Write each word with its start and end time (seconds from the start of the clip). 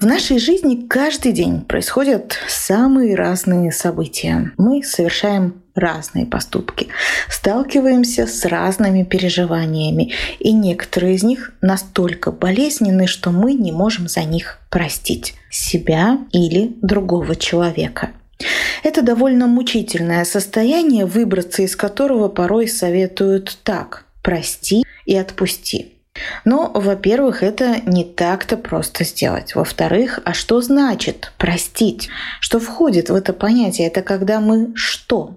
В 0.00 0.06
нашей 0.06 0.38
жизни 0.38 0.86
каждый 0.86 1.32
день 1.32 1.62
происходят 1.62 2.38
самые 2.46 3.16
разные 3.16 3.72
события. 3.72 4.52
Мы 4.56 4.84
совершаем 4.84 5.62
разные 5.74 6.24
поступки, 6.24 6.86
сталкиваемся 7.28 8.28
с 8.28 8.44
разными 8.44 9.02
переживаниями, 9.02 10.12
и 10.38 10.52
некоторые 10.52 11.14
из 11.14 11.24
них 11.24 11.52
настолько 11.62 12.30
болезненны, 12.30 13.08
что 13.08 13.30
мы 13.30 13.54
не 13.54 13.72
можем 13.72 14.06
за 14.06 14.20
них 14.20 14.60
простить 14.70 15.34
себя 15.50 16.18
или 16.30 16.76
другого 16.80 17.34
человека. 17.34 18.10
Это 18.84 19.02
довольно 19.02 19.48
мучительное 19.48 20.24
состояние, 20.24 21.06
выбраться 21.06 21.62
из 21.62 21.74
которого 21.74 22.28
порой 22.28 22.68
советуют 22.68 23.58
так– 23.64 24.04
прости 24.22 24.84
и 25.06 25.16
отпусти. 25.16 25.97
Но, 26.44 26.70
во-первых, 26.74 27.42
это 27.42 27.80
не 27.86 28.04
так-то 28.04 28.56
просто 28.56 29.04
сделать. 29.04 29.54
Во-вторых, 29.54 30.20
а 30.24 30.34
что 30.34 30.60
значит 30.60 31.32
простить? 31.38 32.08
Что 32.40 32.60
входит 32.60 33.10
в 33.10 33.14
это 33.14 33.32
понятие? 33.32 33.88
Это 33.88 34.02
когда 34.02 34.40
мы 34.40 34.72
что? 34.74 35.36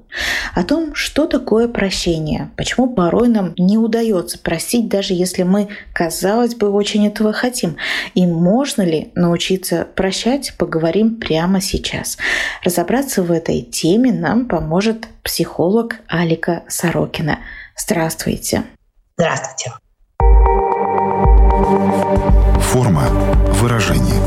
О 0.54 0.64
том, 0.64 0.96
что 0.96 1.28
такое 1.28 1.68
прощение, 1.68 2.52
почему 2.58 2.94
порой 2.94 3.30
нам 3.30 3.54
не 3.58 3.78
удается 3.78 4.38
простить, 4.38 4.88
даже 4.90 5.14
если 5.14 5.44
мы, 5.44 5.70
казалось 5.94 6.56
бы, 6.56 6.70
очень 6.70 7.08
этого 7.08 7.34
хотим. 7.34 7.78
И 8.16 8.26
можно 8.26 8.82
ли 8.82 9.12
научиться 9.16 9.88
прощать, 9.96 10.54
поговорим 10.58 11.16
прямо 11.16 11.62
сейчас. 11.62 12.18
Разобраться 12.64 13.24
в 13.24 13.32
этой 13.32 13.62
теме 13.62 14.12
нам 14.12 14.48
поможет 14.48 15.08
психолог 15.24 15.98
Алика 16.08 16.64
Сорокина. 16.68 17.40
Здравствуйте. 17.78 18.64
Здравствуйте. 19.18 19.72
Форма 21.72 23.04
выражения. 23.62 24.22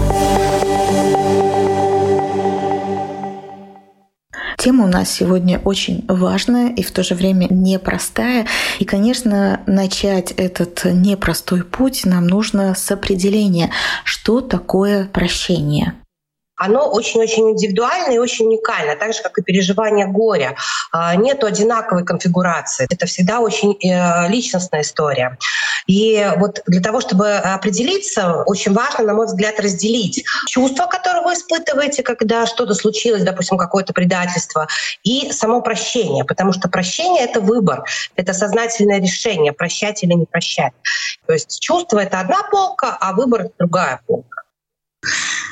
Тема 4.56 4.84
у 4.84 4.88
нас 4.88 5.10
сегодня 5.10 5.58
очень 5.58 6.06
важная 6.08 6.70
и 6.70 6.82
в 6.82 6.90
то 6.90 7.02
же 7.02 7.14
время 7.14 7.48
непростая. 7.50 8.46
И, 8.78 8.86
конечно, 8.86 9.60
начать 9.66 10.32
этот 10.32 10.86
непростой 10.86 11.64
путь 11.64 12.06
нам 12.06 12.26
нужно 12.26 12.74
с 12.74 12.90
определения, 12.90 13.70
что 14.04 14.40
такое 14.40 15.04
прощение 15.04 15.92
оно 16.56 16.88
очень-очень 16.88 17.50
индивидуально 17.50 18.12
и 18.12 18.18
очень 18.18 18.46
уникально, 18.46 18.96
так 18.96 19.12
же, 19.12 19.22
как 19.22 19.38
и 19.38 19.42
переживание 19.42 20.06
горя. 20.06 20.56
А, 20.92 21.16
нету 21.16 21.46
одинаковой 21.46 22.04
конфигурации. 22.04 22.86
Это 22.88 23.06
всегда 23.06 23.40
очень 23.40 23.76
э, 23.82 24.28
личностная 24.28 24.82
история. 24.82 25.38
И 25.86 26.32
вот 26.36 26.62
для 26.66 26.80
того, 26.80 27.00
чтобы 27.00 27.34
определиться, 27.34 28.42
очень 28.46 28.72
важно, 28.72 29.04
на 29.04 29.14
мой 29.14 29.26
взгляд, 29.26 29.60
разделить 29.60 30.24
чувства, 30.48 30.86
которые 30.86 31.22
вы 31.24 31.34
испытываете, 31.34 32.02
когда 32.02 32.46
что-то 32.46 32.74
случилось, 32.74 33.22
допустим, 33.22 33.58
какое-то 33.58 33.92
предательство, 33.92 34.66
и 35.02 35.32
само 35.32 35.60
прощение, 35.60 36.24
потому 36.24 36.52
что 36.52 36.68
прощение— 36.68 37.24
это 37.24 37.40
выбор, 37.40 37.84
это 38.16 38.32
сознательное 38.32 39.00
решение, 39.00 39.52
прощать 39.52 40.02
или 40.02 40.12
не 40.12 40.26
прощать. 40.26 40.72
То 41.26 41.32
есть 41.32 41.60
чувство— 41.60 41.98
это 42.00 42.20
одна 42.20 42.42
полка, 42.44 42.96
а 43.00 43.12
выбор— 43.12 43.48
другая 43.58 44.00
полка. 44.06 44.42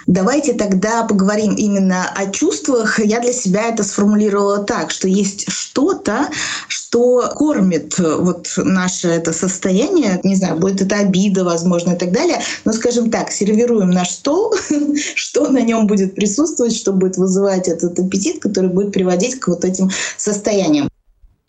Давайте 0.07 0.55
тогда 0.55 1.05
поговорим 1.05 1.55
именно 1.55 2.11
о 2.15 2.31
чувствах. 2.31 2.99
Я 2.99 3.21
для 3.21 3.33
себя 3.33 3.69
это 3.69 3.85
сформулировала 3.85 4.65
так, 4.65 4.91
что 4.91 5.09
есть 5.09 5.51
что-то, 5.51 6.29
что 6.69 7.33
кормит 7.35 7.99
вот 7.99 8.53
наше 8.57 9.09
это 9.09 9.33
состояние, 9.33 10.21
не 10.25 10.37
знаю, 10.37 10.59
будет 10.59 10.83
это 10.83 10.97
обида, 10.97 11.45
возможно, 11.45 11.93
и 11.93 11.97
так 11.97 12.13
далее. 12.13 12.41
Но, 12.65 12.73
скажем 12.73 13.11
так, 13.11 13.31
сервируем 13.31 13.91
наш 13.91 14.11
стол, 14.11 14.55
что 15.15 15.49
на 15.49 15.61
нем 15.61 15.87
будет 15.87 16.15
присутствовать, 16.15 16.77
что 16.77 16.93
будет 16.93 17.17
вызывать 17.17 17.69
этот 17.69 17.99
аппетит, 17.99 18.43
который 18.43 18.71
будет 18.71 18.93
приводить 18.93 19.41
к 19.41 19.49
вот 19.49 19.65
этим 19.65 19.91
состояниям 20.17 20.92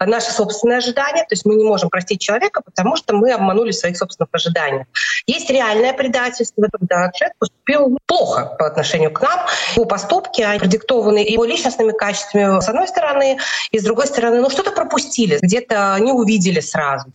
наши 0.06 0.32
собственные 0.32 0.80
ожидания, 0.80 1.24
то 1.24 1.32
есть 1.32 1.46
мы 1.46 1.56
не 1.56 1.64
можем 1.64 1.90
простить 1.90 2.22
человека, 2.22 2.62
потому 2.64 2.96
что 2.96 3.16
мы 3.16 3.32
обманули 3.32 3.72
своих 3.72 3.98
собственных 3.98 4.30
ожиданиях. 4.32 4.88
Есть 5.26 5.50
реальное 5.50 5.94
предательство, 5.94 6.68
когда 6.72 7.12
человек 7.12 7.36
поступил 7.40 7.98
плохо 8.06 8.56
по 8.58 8.68
отношению 8.68 9.12
к 9.12 9.22
нам. 9.22 9.40
Его 9.76 9.86
поступки 9.86 10.46
продиктованы 10.60 11.20
его 11.20 11.46
личностными 11.46 11.92
качествами 11.92 12.60
с 12.60 12.68
одной 12.68 12.88
стороны, 12.88 13.38
и 13.72 13.80
с 13.80 13.84
другой 13.84 14.08
стороны, 14.08 14.42
ну 14.42 14.50
что-то 14.50 14.72
пропустили, 14.72 15.40
где-то 15.42 15.98
не 16.00 16.12
увидели 16.12 16.60
сразу. 16.60 17.12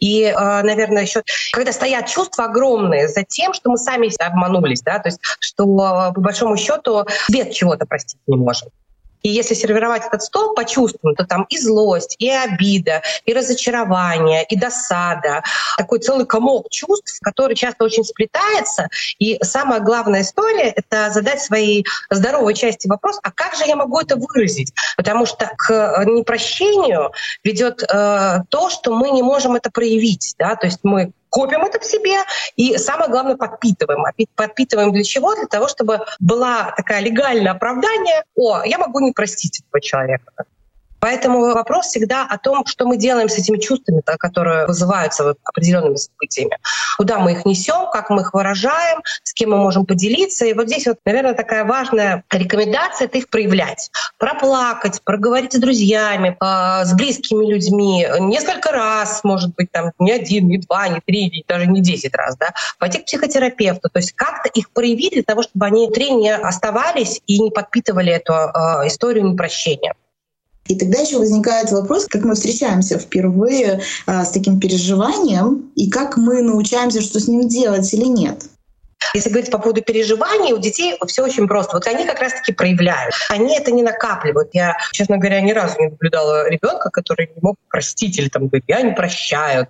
И, 0.00 0.22
э, 0.22 0.62
наверное, 0.62 1.02
еще 1.02 1.22
когда 1.52 1.72
стоят 1.72 2.06
чувства 2.06 2.44
огромные 2.44 3.08
за 3.08 3.24
тем, 3.24 3.52
что 3.52 3.70
мы 3.70 3.78
сами 3.78 4.10
обманулись, 4.22 4.82
да, 4.82 4.98
то 4.98 5.08
есть 5.08 5.18
что 5.40 5.64
по 5.66 6.20
большому 6.20 6.56
счету 6.56 7.04
свет 7.26 7.52
чего-то 7.52 7.86
простить 7.86 8.20
не 8.26 8.36
можем. 8.36 8.68
И 9.22 9.28
если 9.28 9.54
сервировать 9.54 10.06
этот 10.06 10.22
стол 10.22 10.54
по 10.54 10.64
чувствам, 10.64 11.14
то 11.14 11.24
там 11.24 11.46
и 11.48 11.58
злость, 11.58 12.16
и 12.18 12.30
обида, 12.30 13.02
и 13.24 13.32
разочарование, 13.32 14.44
и 14.44 14.56
досада. 14.56 15.42
Такой 15.76 15.98
целый 15.98 16.26
комок 16.26 16.70
чувств, 16.70 17.18
который 17.22 17.56
часто 17.56 17.84
очень 17.84 18.04
сплетается. 18.04 18.88
И 19.18 19.38
самая 19.42 19.80
главная 19.80 20.22
история— 20.22 20.70
это 20.76 21.10
задать 21.10 21.40
своей 21.42 21.84
здоровой 22.10 22.54
части 22.54 22.88
вопрос, 22.88 23.18
а 23.22 23.30
как 23.30 23.54
же 23.54 23.64
я 23.66 23.76
могу 23.76 24.00
это 24.00 24.16
выразить? 24.16 24.72
Потому 24.96 25.26
что 25.26 25.50
к 25.56 26.04
непрощению 26.06 27.12
ведет 27.44 27.82
э, 27.82 28.42
то, 28.48 28.70
что 28.70 28.94
мы 28.94 29.10
не 29.10 29.22
можем 29.22 29.56
это 29.56 29.70
проявить. 29.70 30.34
Да? 30.38 30.56
То 30.56 30.66
есть 30.66 30.80
мы 30.82 31.12
копим 31.30 31.62
это 31.64 31.80
в 31.80 31.84
себе 31.84 32.18
и 32.56 32.76
самое 32.78 33.10
главное 33.10 33.36
подпитываем. 33.36 34.04
А 34.04 34.12
подпитываем 34.34 34.92
для 34.92 35.04
чего? 35.04 35.34
Для 35.34 35.46
того, 35.46 35.68
чтобы 35.68 36.00
была 36.20 36.72
такая 36.76 37.00
легальное 37.00 37.52
оправдание. 37.52 38.24
О, 38.34 38.62
я 38.64 38.78
могу 38.78 39.00
не 39.00 39.12
простить 39.12 39.60
этого 39.60 39.80
человека. 39.80 40.32
Поэтому 41.00 41.40
вопрос 41.54 41.86
всегда 41.86 42.26
о 42.28 42.38
том, 42.38 42.66
что 42.66 42.86
мы 42.86 42.96
делаем 42.96 43.28
с 43.28 43.38
этими 43.38 43.58
чувствами, 43.58 44.02
которые 44.04 44.66
вызываются 44.66 45.34
определенными 45.44 45.96
событиями. 45.96 46.58
Куда 46.96 47.18
мы 47.18 47.32
их 47.32 47.44
несем, 47.44 47.90
как 47.92 48.10
мы 48.10 48.22
их 48.22 48.34
выражаем, 48.34 49.02
с 49.22 49.32
кем 49.32 49.50
мы 49.50 49.58
можем 49.58 49.86
поделиться. 49.86 50.44
И 50.46 50.54
вот 50.54 50.66
здесь 50.66 50.86
вот, 50.86 50.98
наверное, 51.04 51.34
такая 51.34 51.64
важная 51.64 52.24
рекомендация— 52.30 53.04
это 53.06 53.18
их 53.18 53.28
проявлять. 53.28 53.90
Проплакать, 54.18 55.00
проговорить 55.02 55.52
с 55.52 55.58
друзьями, 55.58 56.36
э, 56.40 56.84
с 56.84 56.92
близкими 56.94 57.46
людьми 57.46 58.06
несколько 58.18 58.72
раз, 58.72 59.22
может 59.22 59.54
быть, 59.54 59.70
там 59.70 59.92
не 59.98 60.12
один, 60.12 60.48
не 60.48 60.58
два, 60.58 60.88
не 60.88 61.00
три, 61.00 61.44
даже 61.46 61.66
не 61.66 61.80
десять 61.80 62.14
раз, 62.14 62.36
да, 62.36 62.52
пойти 62.78 62.98
к 62.98 63.06
психотерапевту, 63.06 63.88
то 63.90 63.98
есть 63.98 64.12
как-то 64.12 64.48
их 64.48 64.70
проявить 64.70 65.12
для 65.12 65.22
того, 65.22 65.42
чтобы 65.42 65.66
они 65.66 65.86
внутри 65.86 66.10
не 66.10 66.34
оставались 66.34 67.20
и 67.26 67.40
не 67.40 67.50
подпитывали 67.50 68.12
эту 68.12 68.32
э, 68.32 68.86
историю 68.86 69.24
непрощения. 69.24 69.94
И 70.68 70.76
тогда 70.76 71.00
еще 71.00 71.18
возникает 71.18 71.72
вопрос, 71.72 72.06
как 72.06 72.24
мы 72.24 72.34
встречаемся 72.34 72.98
впервые 72.98 73.80
а, 74.06 74.24
с 74.24 74.30
таким 74.30 74.60
переживанием 74.60 75.70
и 75.74 75.90
как 75.90 76.16
мы 76.16 76.42
научаемся, 76.42 77.00
что 77.00 77.18
с 77.20 77.28
ним 77.28 77.48
делать 77.48 77.92
или 77.94 78.04
нет. 78.04 78.44
Если 79.14 79.30
говорить 79.30 79.50
по 79.50 79.58
поводу 79.58 79.82
переживаний, 79.82 80.52
у 80.52 80.58
детей 80.58 80.98
все 81.06 81.22
очень 81.22 81.48
просто. 81.48 81.76
Вот 81.76 81.86
они 81.86 82.04
как 82.04 82.20
раз-таки 82.20 82.52
проявляют. 82.52 83.14
Они 83.30 83.56
это 83.56 83.70
не 83.70 83.82
накапливают. 83.82 84.50
Я, 84.52 84.76
честно 84.92 85.18
говоря, 85.18 85.40
ни 85.40 85.52
разу 85.52 85.76
не 85.78 85.88
наблюдала 85.88 86.48
ребенка, 86.48 86.90
который 86.90 87.30
не 87.34 87.40
мог 87.40 87.56
простить 87.70 88.18
или 88.18 88.28
там 88.28 88.48
говорит, 88.48 88.64
я 88.68 88.82
не 88.82 88.92
прощаю. 88.92 89.68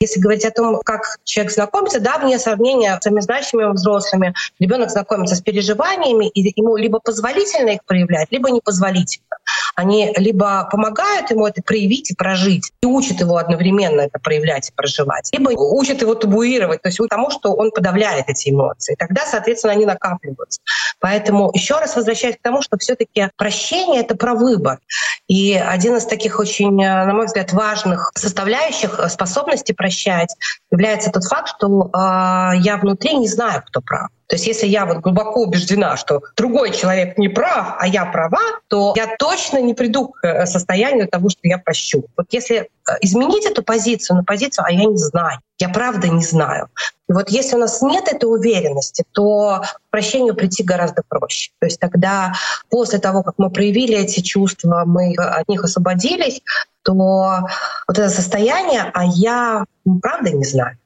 Если 0.00 0.20
говорить 0.20 0.44
о 0.44 0.50
том, 0.50 0.80
как 0.84 1.18
человек 1.24 1.52
знакомится, 1.52 2.00
да, 2.00 2.18
вне 2.18 2.38
сравнения 2.38 2.96
с 2.98 3.02
самими 3.02 3.20
значимыми 3.20 3.72
взрослыми, 3.72 4.34
ребенок 4.58 4.90
знакомится 4.90 5.34
с 5.34 5.40
переживаниями, 5.40 6.28
и 6.28 6.52
ему 6.56 6.76
либо 6.76 7.00
позволительно 7.00 7.70
их 7.70 7.84
проявлять, 7.84 8.28
либо 8.30 8.50
непозволительно. 8.50 9.26
Они 9.74 10.12
либо 10.16 10.68
помогают 10.70 11.30
ему 11.30 11.46
это 11.46 11.62
проявить 11.62 12.10
и 12.10 12.14
прожить, 12.14 12.72
и 12.82 12.86
учат 12.86 13.20
его 13.20 13.36
одновременно 13.36 14.02
это 14.02 14.18
проявлять 14.18 14.70
и 14.70 14.72
проживать, 14.72 15.30
либо 15.32 15.50
учат 15.50 16.00
его 16.02 16.14
табуировать, 16.14 16.82
то 16.82 16.88
есть 16.88 16.98
тому, 17.08 17.30
что 17.30 17.52
он 17.54 17.70
подавляет 17.70 18.28
эти 18.28 18.50
эмоции. 18.50 18.67
Эмоции. 18.68 18.94
Тогда, 18.98 19.24
соответственно, 19.26 19.72
они 19.72 19.86
накапливаются. 19.86 20.60
Поэтому 21.00 21.50
еще 21.54 21.78
раз 21.78 21.96
возвращаясь 21.96 22.36
к 22.36 22.42
тому, 22.42 22.62
что 22.62 22.76
все-таки 22.78 23.30
прощение— 23.36 24.00
это 24.02 24.16
про 24.16 24.34
выбор. 24.34 24.78
И 25.26 25.54
один 25.54 25.96
из 25.96 26.06
таких 26.06 26.38
очень, 26.38 26.82
э, 26.82 27.04
на 27.04 27.12
мой 27.12 27.26
взгляд, 27.26 27.52
важных 27.52 28.10
составляющих 28.14 29.00
способности 29.10 29.72
прощать 29.72 30.34
является 30.70 31.10
тот 31.10 31.24
факт, 31.24 31.48
что 31.48 31.90
э, 31.92 32.58
я 32.58 32.78
внутри 32.80 33.16
не 33.16 33.28
знаю, 33.28 33.62
кто 33.66 33.80
прав. 33.80 34.08
То 34.28 34.34
есть 34.34 34.46
если 34.46 34.66
я 34.66 34.84
вот 34.84 34.98
глубоко 34.98 35.42
убеждена, 35.42 35.96
что 35.96 36.20
другой 36.36 36.70
человек 36.72 37.16
не 37.16 37.28
прав, 37.28 37.76
а 37.78 37.86
я 37.86 38.04
права, 38.04 38.60
то 38.68 38.92
я 38.94 39.16
точно 39.18 39.58
не 39.58 39.72
приду 39.72 40.08
к 40.08 40.22
э, 40.22 40.44
состоянию 40.44 41.08
того, 41.08 41.30
что 41.30 41.40
я 41.44 41.56
прощу. 41.56 42.04
Вот 42.14 42.26
если 42.30 42.56
э, 42.56 42.66
изменить 43.00 43.46
эту 43.46 43.62
позицию 43.62 44.18
на 44.18 44.24
позицию, 44.24 44.66
а 44.68 44.70
я 44.70 44.84
не 44.84 44.98
знаю, 44.98 45.40
я 45.58 45.70
правда 45.70 46.08
не 46.08 46.22
знаю. 46.22 46.68
И 47.08 47.12
вот 47.12 47.30
если 47.30 47.56
у 47.56 47.58
нас 47.58 47.80
нет 47.80 48.06
этой 48.06 48.26
уверенности, 48.26 49.02
то 49.12 49.62
к 49.62 49.90
прощению 49.90 50.34
прийти 50.34 50.62
гораздо 50.62 51.02
проще. 51.08 51.50
То 51.58 51.64
есть 51.66 51.80
тогда 51.80 52.34
после 52.68 52.98
того, 52.98 53.22
как 53.22 53.34
мы 53.38 53.50
проявили 53.50 53.96
эти 53.96 54.20
чувства, 54.20 54.82
мы 54.84 55.14
от 55.16 55.48
них 55.48 55.64
освободились, 55.64 56.42
то 56.82 56.92
вот 56.92 57.98
это 57.98 58.10
состояние, 58.10 58.90
а 58.92 59.04
я 59.06 59.64
правда 60.02 60.30
не 60.30 60.44
знаю. 60.44 60.76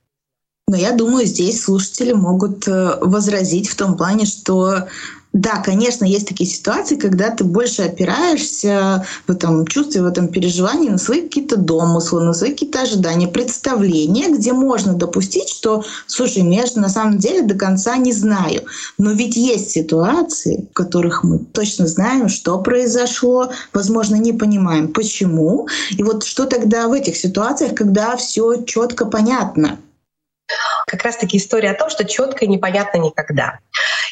Но 0.72 0.78
я 0.78 0.92
думаю, 0.92 1.26
здесь 1.26 1.62
слушатели 1.62 2.14
могут 2.14 2.66
э, 2.66 2.96
возразить 3.02 3.68
в 3.68 3.76
том 3.76 3.94
плане, 3.94 4.24
что 4.24 4.86
да, 5.34 5.58
конечно, 5.58 6.06
есть 6.06 6.26
такие 6.26 6.48
ситуации, 6.48 6.96
когда 6.96 7.28
ты 7.28 7.44
больше 7.44 7.82
опираешься 7.82 9.04
в 9.26 9.32
этом 9.32 9.66
чувстве, 9.66 10.00
в 10.00 10.06
этом 10.06 10.28
переживании 10.28 10.88
на 10.88 10.96
свои 10.96 11.20
какие-то 11.20 11.58
домыслы, 11.58 12.24
на 12.24 12.32
свои 12.32 12.52
какие-то 12.52 12.80
ожидания, 12.80 13.28
представления, 13.28 14.30
где 14.30 14.54
можно 14.54 14.94
допустить, 14.94 15.50
что, 15.50 15.84
слушай, 16.06 16.42
ну 16.42 16.52
я 16.52 16.64
же 16.64 16.80
на 16.80 16.88
самом 16.88 17.18
деле 17.18 17.42
до 17.42 17.54
конца 17.54 17.98
не 17.98 18.14
знаю. 18.14 18.62
Но 18.96 19.12
ведь 19.12 19.36
есть 19.36 19.72
ситуации, 19.72 20.68
в 20.70 20.72
которых 20.72 21.22
мы 21.22 21.38
точно 21.38 21.86
знаем, 21.86 22.30
что 22.30 22.58
произошло, 22.58 23.52
возможно, 23.74 24.14
не 24.14 24.32
понимаем, 24.32 24.88
почему. 24.88 25.68
И 25.90 26.02
вот 26.02 26.24
что 26.24 26.46
тогда 26.46 26.88
в 26.88 26.92
этих 26.92 27.14
ситуациях, 27.14 27.74
когда 27.74 28.16
все 28.16 28.62
четко 28.64 29.04
понятно? 29.04 29.78
Как 30.86 31.02
раз-таки 31.04 31.38
история 31.38 31.70
о 31.70 31.74
том, 31.74 31.90
что 31.90 32.04
четко 32.04 32.44
и 32.44 32.48
непонятно 32.48 32.98
никогда. 32.98 33.58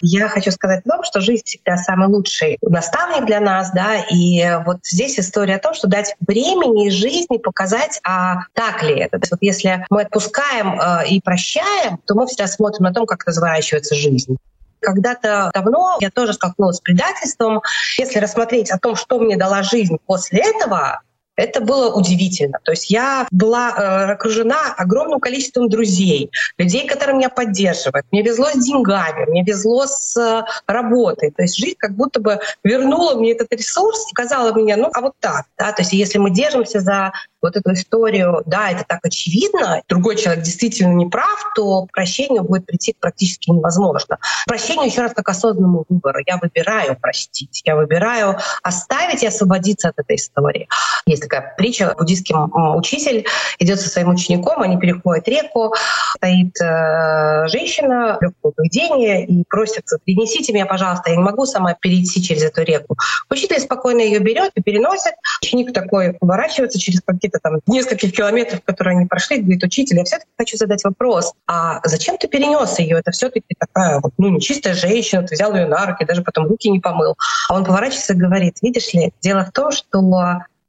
Я 0.00 0.28
хочу 0.28 0.50
сказать 0.50 0.82
вам, 0.86 1.04
что 1.04 1.20
жизнь 1.20 1.44
всегда 1.44 1.76
самый 1.76 2.08
лучший 2.08 2.58
наставник 2.62 3.26
для 3.26 3.40
нас, 3.40 3.70
да, 3.72 3.96
и 3.96 4.62
вот 4.64 4.78
здесь 4.84 5.18
история 5.18 5.56
о 5.56 5.58
том, 5.58 5.74
что 5.74 5.88
дать 5.88 6.14
времени 6.26 6.86
и 6.86 6.90
жизни 6.90 7.38
показать, 7.38 8.00
а 8.02 8.44
так 8.54 8.82
ли 8.82 8.98
это. 8.98 9.18
То 9.18 9.22
есть 9.22 9.32
вот 9.32 9.42
если 9.42 9.84
мы 9.90 10.02
отпускаем 10.02 10.80
э, 10.80 11.08
и 11.08 11.20
прощаем, 11.20 11.98
то 12.06 12.14
мы 12.14 12.26
всегда 12.26 12.46
смотрим 12.46 12.84
на 12.84 12.94
том, 12.94 13.06
как 13.06 13.24
разворачивается 13.24 13.94
жизнь. 13.94 14.36
Когда-то 14.80 15.50
давно 15.52 15.98
я 16.00 16.10
тоже 16.10 16.32
столкнулась 16.32 16.78
с 16.78 16.80
предательством. 16.80 17.60
Если 17.98 18.18
рассмотреть 18.18 18.70
о 18.70 18.78
том, 18.78 18.96
что 18.96 19.18
мне 19.18 19.36
дала 19.36 19.62
жизнь 19.62 19.98
после 20.06 20.40
этого, 20.40 21.02
это 21.40 21.60
было 21.60 21.92
удивительно. 21.92 22.58
То 22.62 22.72
есть 22.72 22.90
я 22.90 23.26
была 23.30 23.70
э, 23.70 24.12
окружена 24.12 24.74
огромным 24.76 25.20
количеством 25.20 25.68
друзей, 25.68 26.30
людей, 26.58 26.86
которые 26.86 27.16
меня 27.16 27.30
поддерживают. 27.30 28.06
Мне 28.12 28.22
везло 28.22 28.46
с 28.52 28.58
деньгами, 28.58 29.24
мне 29.26 29.42
везло 29.42 29.86
с 29.86 30.16
э, 30.16 30.44
работой. 30.66 31.30
То 31.30 31.42
есть 31.42 31.56
жизнь 31.56 31.76
как 31.78 31.92
будто 31.92 32.20
бы 32.20 32.40
вернула 32.64 33.14
мне 33.14 33.32
этот 33.32 33.52
ресурс 33.52 34.08
сказала 34.10 34.52
мне, 34.52 34.76
ну 34.76 34.90
а 34.92 35.00
вот 35.00 35.14
так. 35.20 35.46
Да? 35.58 35.72
То 35.72 35.82
есть 35.82 35.92
если 35.92 36.18
мы 36.18 36.30
держимся 36.30 36.80
за 36.80 37.12
вот 37.42 37.56
эту 37.56 37.72
историю, 37.72 38.42
да, 38.46 38.70
это 38.70 38.84
так 38.86 39.00
очевидно, 39.02 39.82
другой 39.88 40.16
человек 40.16 40.44
действительно 40.44 40.92
не 40.94 41.06
прав, 41.06 41.52
то 41.54 41.86
прощению 41.92 42.44
будет 42.44 42.66
прийти 42.66 42.94
практически 42.98 43.50
невозможно. 43.50 44.18
Прощение 44.46 44.86
еще 44.86 45.02
раз 45.02 45.12
как 45.14 45.28
осознанному 45.28 45.84
выбору. 45.88 46.18
Я 46.26 46.38
выбираю 46.38 46.98
простить, 46.98 47.62
я 47.64 47.76
выбираю 47.76 48.38
оставить 48.62 49.22
и 49.22 49.26
освободиться 49.26 49.88
от 49.88 49.98
этой 49.98 50.16
истории. 50.16 50.68
Есть 51.06 51.22
такая 51.22 51.54
притча, 51.56 51.94
буддийский 51.98 52.34
учитель 52.78 53.26
идет 53.58 53.80
со 53.80 53.88
своим 53.88 54.10
учеником, 54.10 54.62
они 54.62 54.78
переходят 54.78 55.26
реку, 55.28 55.74
стоит 56.16 56.60
э, 56.60 57.48
женщина, 57.48 58.18
легкого 58.20 58.52
поведения, 58.52 59.24
и 59.24 59.44
просит, 59.48 59.84
принесите 60.04 60.52
меня, 60.52 60.66
пожалуйста, 60.66 61.10
я 61.10 61.16
не 61.16 61.22
могу 61.22 61.46
сама 61.46 61.74
перейти 61.74 62.22
через 62.22 62.42
эту 62.42 62.62
реку. 62.62 62.96
Учитель 63.30 63.60
спокойно 63.60 64.00
ее 64.00 64.18
берет 64.18 64.52
и 64.54 64.62
переносит. 64.62 65.14
Ученик 65.42 65.72
такой 65.72 66.14
поворачивается 66.14 66.78
через 66.78 67.00
какие 67.00 67.29
каких-то 67.30 67.38
там 67.38 67.60
нескольких 67.66 68.12
километров, 68.12 68.60
которые 68.64 68.96
они 68.96 69.06
прошли, 69.06 69.38
говорит, 69.38 69.62
учитель, 69.62 69.98
я 69.98 70.04
все-таки 70.04 70.30
хочу 70.36 70.56
задать 70.56 70.82
вопрос, 70.84 71.32
а 71.46 71.80
зачем 71.84 72.18
ты 72.18 72.28
перенес 72.28 72.78
ее? 72.78 72.98
Это 72.98 73.10
все-таки 73.10 73.54
такая 73.58 74.00
вот, 74.00 74.12
ну, 74.18 74.28
нечистая 74.28 74.74
женщина, 74.74 75.22
ты 75.22 75.34
взял 75.34 75.54
ее 75.54 75.66
на 75.66 75.86
руки, 75.86 76.04
даже 76.04 76.22
потом 76.22 76.46
руки 76.46 76.70
не 76.70 76.80
помыл. 76.80 77.16
А 77.48 77.54
он 77.54 77.64
поворачивается 77.64 78.14
и 78.14 78.16
говорит, 78.16 78.58
видишь 78.62 78.92
ли, 78.92 79.12
дело 79.20 79.44
в 79.44 79.52
том, 79.52 79.70
что 79.70 80.00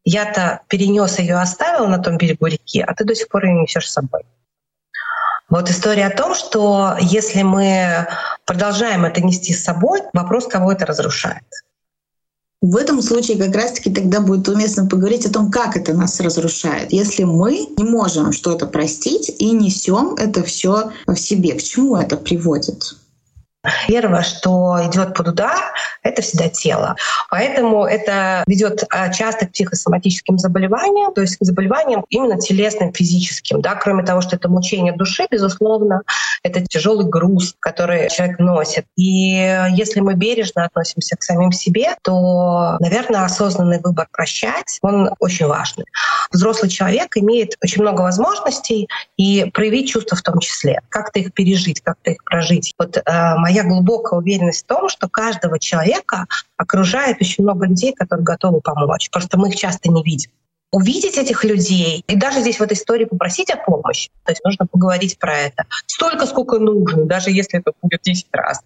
я-то 0.04 0.62
перенес 0.68 1.20
ее, 1.20 1.36
оставил 1.36 1.88
на 1.88 2.00
том 2.00 2.18
берегу 2.18 2.48
реки, 2.48 2.82
а 2.82 2.94
ты 2.94 3.04
до 3.04 3.16
сих 3.16 3.28
пор 3.28 3.46
ее 3.46 3.62
несешь 3.62 3.90
с 3.90 3.94
собой. 3.94 4.22
Вот 5.50 5.70
история 5.70 6.08
о 6.08 6.16
том, 6.16 6.34
что 6.34 6.96
если 7.02 7.42
мы 7.42 8.08
продолжаем 8.46 9.04
это 9.04 9.22
нести 9.22 9.54
с 9.54 9.64
собой, 9.64 10.02
вопрос, 10.14 10.48
кого 10.48 10.72
это 10.72 10.86
разрушает. 10.86 11.44
В 12.62 12.78
этом 12.78 13.02
случае 13.02 13.38
как 13.38 13.56
раз-таки 13.56 13.90
тогда 13.90 14.20
будет 14.20 14.48
уместно 14.48 14.86
поговорить 14.86 15.26
о 15.26 15.34
том, 15.34 15.50
как 15.50 15.76
это 15.76 15.94
нас 15.94 16.20
разрушает. 16.20 16.94
Если 16.94 17.24
мы 17.24 17.68
не 17.76 17.84
можем 17.84 18.32
что-то 18.32 18.68
простить 18.68 19.32
и 19.40 19.52
несем 19.52 20.14
это 20.14 20.44
все 20.44 20.92
в 21.08 21.16
себе, 21.16 21.54
к 21.54 21.64
чему 21.64 21.96
это 21.96 22.18
приводит? 22.18 22.96
Первое, 23.88 24.24
что 24.24 24.80
идет 24.88 25.14
под 25.14 25.28
удар, 25.30 25.60
это 26.02 26.24
всегда 26.24 26.50
тело. 26.50 26.96
Поэтому 27.30 27.86
это 27.86 28.44
ведет 28.48 28.84
а, 28.90 29.10
часто 29.10 29.46
к 29.46 29.52
психосоматическим 29.52 30.40
заболеваниям, 30.40 31.14
то 31.14 31.22
есть 31.22 31.38
к 31.38 31.44
заболеваниям 31.46 32.04
именно 32.10 32.40
телесным, 32.40 32.92
физическим. 32.92 33.62
Да? 33.62 33.76
Кроме 33.76 34.04
того, 34.04 34.22
что 34.22 34.36
это 34.36 34.50
мучение 34.50 34.94
души, 34.94 35.28
безусловно, 35.30 36.02
это 36.44 36.66
тяжелый 36.66 37.06
груз, 37.06 37.56
который 37.60 38.10
человек 38.10 38.40
носит. 38.40 38.86
И 38.98 39.32
если 39.76 40.00
мы 40.00 40.16
бережно 40.16 40.66
относимся 40.66 41.16
к 41.16 41.22
самим 41.22 41.52
себе, 41.52 41.96
то, 42.02 42.78
наверное, 42.80 43.26
осознанный 43.26 43.80
выбор 43.80 44.08
прощать, 44.12 44.80
он 44.82 45.12
очень 45.20 45.46
важный. 45.46 45.86
Взрослый 46.32 46.72
человек 46.72 47.16
имеет 47.16 47.58
очень 47.64 47.84
много 47.84 48.02
возможностей 48.02 48.88
и 49.18 49.52
проявить 49.54 49.92
чувства 49.92 50.18
в 50.18 50.24
том 50.24 50.40
числе. 50.40 50.82
Как-то 50.90 51.20
их 51.20 51.34
пережить, 51.34 51.82
как-то 51.82 52.12
их 52.12 52.24
прожить. 52.24 52.74
Вот 52.80 52.98
э, 52.98 53.02
моя 53.52 53.64
глубокая 53.64 54.20
уверенность 54.20 54.64
в 54.64 54.68
том, 54.68 54.88
что 54.88 55.10
каждого 55.10 55.60
человека 55.60 56.26
окружает 56.56 57.18
очень 57.20 57.44
много 57.44 57.66
людей, 57.66 57.94
которые 57.94 58.24
готовы 58.24 58.62
помочь. 58.62 59.10
Просто 59.12 59.38
мы 59.38 59.50
их 59.50 59.56
часто 59.56 59.90
не 59.90 60.02
видим 60.04 60.32
увидеть 60.72 61.18
этих 61.18 61.44
людей 61.44 62.04
и 62.08 62.16
даже 62.16 62.40
здесь 62.40 62.58
в 62.58 62.62
этой 62.62 62.74
истории 62.74 63.04
попросить 63.04 63.50
о 63.52 63.58
помощи. 63.58 64.10
То 64.24 64.32
есть 64.32 64.42
нужно 64.46 64.66
поговорить 64.66 65.20
про 65.20 65.38
это. 65.38 65.66
Столько, 65.86 66.26
сколько 66.26 66.60
нужно, 66.60 67.06
даже 67.06 67.30
если 67.30 67.60
это 67.60 67.74
будет 67.82 68.02
10 68.04 68.28
раз. 68.32 68.62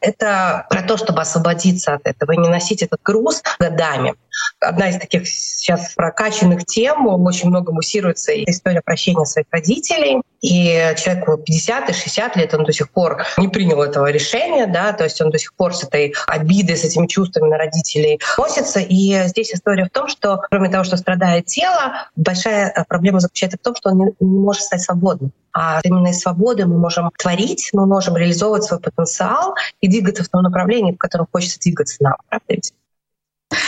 Это 0.00 0.66
про 0.70 0.82
то, 0.82 0.96
чтобы 0.96 1.20
освободиться 1.20 1.92
от 1.92 2.06
этого 2.06 2.32
и 2.32 2.38
не 2.38 2.48
носить 2.48 2.82
этот 2.82 3.02
груз 3.02 3.42
годами. 3.58 4.14
Одна 4.60 4.88
из 4.88 4.98
таких 4.98 5.26
сейчас 5.26 5.94
прокачанных 5.94 6.64
тем, 6.64 7.06
очень 7.06 7.48
много 7.48 7.72
муссируется 7.72 8.32
история 8.44 8.82
прощения 8.82 9.24
своих 9.24 9.46
родителей. 9.50 10.22
И 10.40 10.94
человеку 10.96 11.36
50 11.36 11.90
и 11.90 11.92
60 11.92 12.36
лет, 12.36 12.54
он 12.54 12.64
до 12.64 12.72
сих 12.72 12.90
пор 12.90 13.24
не 13.36 13.48
принял 13.48 13.82
этого 13.82 14.10
решения, 14.10 14.66
да, 14.66 14.94
то 14.94 15.04
есть 15.04 15.20
он 15.20 15.30
до 15.30 15.38
сих 15.38 15.54
пор 15.54 15.74
с 15.74 15.84
этой 15.84 16.14
обидой, 16.26 16.78
с 16.78 16.84
этими 16.84 17.06
чувствами 17.06 17.50
на 17.50 17.58
родителей 17.58 18.18
носится. 18.38 18.80
И 18.80 19.26
здесь 19.26 19.52
история 19.52 19.84
в 19.84 19.90
том, 19.90 20.08
что 20.08 20.40
кроме 20.50 20.70
того, 20.70 20.84
что 20.84 20.96
страдает 20.96 21.44
тело, 21.44 22.08
большая 22.16 22.72
э, 22.74 22.84
проблема 22.88 23.20
заключается 23.20 23.58
в 23.58 23.62
том, 23.62 23.74
что 23.74 23.90
он 23.90 23.98
не, 23.98 24.04
не 24.20 24.38
может 24.38 24.62
стать 24.62 24.80
свободным. 24.80 25.32
А 25.52 25.80
именно 25.84 26.08
из 26.08 26.20
свободы 26.20 26.64
мы 26.64 26.78
можем 26.78 27.10
творить, 27.18 27.70
мы 27.72 27.86
можем 27.86 28.16
реализовывать 28.16 28.64
свой 28.64 28.80
потенциал 28.80 29.54
и 29.80 29.88
двигаться 29.88 30.24
в 30.24 30.28
том 30.28 30.42
направлении, 30.42 30.92
в 30.92 30.98
котором 30.98 31.26
хочется 31.30 31.58
двигаться 31.60 31.96
нам. 32.00 32.16
Правда 32.28 32.46
ведь? 32.48 32.72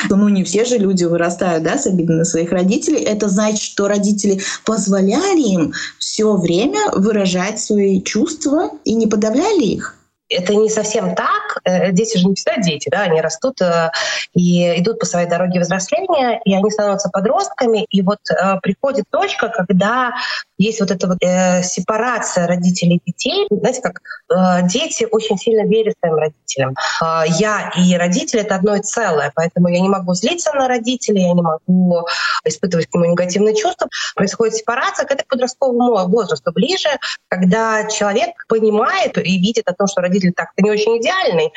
Ну, 0.08 0.28
не 0.28 0.44
все 0.44 0.64
же 0.64 0.78
люди 0.78 1.04
вырастают, 1.04 1.64
да, 1.64 1.78
с 1.78 1.86
обидой 1.86 2.16
на 2.16 2.24
своих 2.24 2.52
родителей. 2.52 3.02
Это 3.02 3.28
значит, 3.28 3.62
что 3.62 3.88
родители 3.88 4.40
позволяли 4.64 5.40
им 5.40 5.72
все 5.98 6.36
время 6.36 6.90
выражать 6.92 7.58
свои 7.58 8.02
чувства 8.02 8.70
и 8.84 8.94
не 8.94 9.06
подавляли 9.06 9.64
их 9.64 9.98
это 10.32 10.54
не 10.54 10.68
совсем 10.68 11.14
так. 11.14 11.58
Э, 11.64 11.92
дети 11.92 12.16
же 12.18 12.26
не 12.26 12.34
всегда 12.34 12.56
дети, 12.56 12.88
да, 12.90 13.02
они 13.02 13.20
растут 13.20 13.60
э, 13.60 13.90
и 14.34 14.80
идут 14.80 14.98
по 14.98 15.06
своей 15.06 15.28
дороге 15.28 15.60
взросления, 15.60 16.40
и 16.44 16.54
они 16.54 16.70
становятся 16.70 17.10
подростками, 17.10 17.86
и 17.90 18.02
вот 18.02 18.18
э, 18.30 18.60
приходит 18.62 19.04
точка, 19.10 19.48
когда 19.48 20.12
есть 20.62 20.81
вот 20.81 20.90
эта 20.90 21.07
вот 21.07 21.19
э, 21.23 21.62
сепарация 21.62 22.47
родителей 22.47 23.00
и 23.04 23.11
детей. 23.11 23.47
Знаете, 23.50 23.81
как 23.83 24.00
э, 24.31 24.69
дети 24.69 25.07
очень 25.11 25.37
сильно 25.37 25.66
верят 25.66 25.95
своим 26.00 26.16
родителям. 26.16 26.75
Э, 27.02 27.25
я 27.38 27.73
и 27.76 27.95
родители— 27.97 28.40
это 28.42 28.54
одно 28.54 28.76
и 28.76 28.81
целое, 28.81 29.33
поэтому 29.35 29.69
я 29.69 29.81
не 29.81 29.88
могу 29.88 30.14
злиться 30.14 30.52
на 30.52 30.69
родителей, 30.69 31.23
я 31.23 31.33
не 31.33 31.42
могу 31.42 32.07
испытывать 32.45 32.87
к 32.87 32.95
нему 32.95 33.07
негативные 33.07 33.54
чувства. 33.54 33.88
Происходит 34.14 34.57
сепарация 34.57 35.07
к 35.07 35.11
этой 35.11 35.25
подростковому 35.26 36.09
возрасту 36.09 36.52
ближе, 36.52 36.88
когда 37.28 37.85
человек 37.88 38.31
понимает 38.49 39.19
и 39.19 39.38
видит 39.38 39.64
о 39.66 39.75
том, 39.75 39.87
что 39.87 40.00
родитель 40.00 40.33
так-то 40.33 40.62
не 40.62 40.71
очень 40.71 40.99
идеальный. 40.99 41.52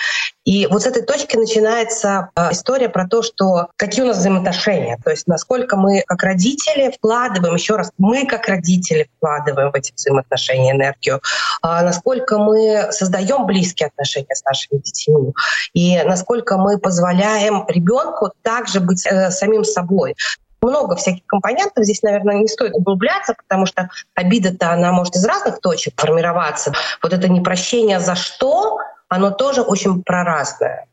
И 0.45 0.67
вот 0.67 0.83
с 0.83 0.85
этой 0.85 1.01
точки 1.01 1.35
начинается 1.35 2.29
э, 2.35 2.51
история 2.51 2.87
про 2.87 3.07
то, 3.07 3.23
что 3.23 3.69
какие 3.75 4.03
у 4.03 4.07
нас 4.07 4.17
взаимоотношения, 4.17 4.97
то 5.03 5.09
есть 5.09 5.27
насколько 5.27 5.75
мы 5.75 6.03
как 6.05 6.21
родители 6.23 6.91
вкладываем, 6.91 7.55
еще 7.55 7.75
раз, 7.75 7.91
мы 7.97 8.27
как 8.27 8.47
родители 8.47 9.09
вкладываем 9.17 9.71
в 9.71 9.75
эти 9.75 9.91
взаимоотношения 9.93 10.71
энергию, 10.71 11.19
а 11.63 11.81
насколько 11.81 12.37
мы 12.37 12.89
создаем 12.91 13.47
близкие 13.47 13.87
отношения 13.87 14.35
с 14.35 14.43
нашими 14.43 14.79
детьми, 14.79 15.33
и 15.73 16.01
насколько 16.03 16.57
мы 16.57 16.77
позволяем 16.77 17.65
ребенку 17.67 18.31
также 18.43 18.79
быть 18.79 19.05
э, 19.07 19.31
самим 19.31 19.63
собой 19.63 20.15
много 20.61 20.95
всяких 20.95 21.25
компонентов. 21.27 21.83
Здесь, 21.83 22.01
наверное, 22.01 22.37
не 22.37 22.47
стоит 22.47 22.73
углубляться, 22.73 23.35
потому 23.35 23.65
что 23.65 23.89
обида-то, 24.15 24.71
она 24.71 24.91
может 24.91 25.15
из 25.15 25.23
разных 25.23 25.59
точек 25.59 25.93
формироваться. 25.95 26.73
Вот 27.03 27.13
это 27.13 27.27
непрощение 27.29 27.99
за 27.99 28.15
что, 28.15 28.79
оно 29.09 29.31
тоже 29.31 29.61
очень 29.61 30.03
проразное. 30.03 30.87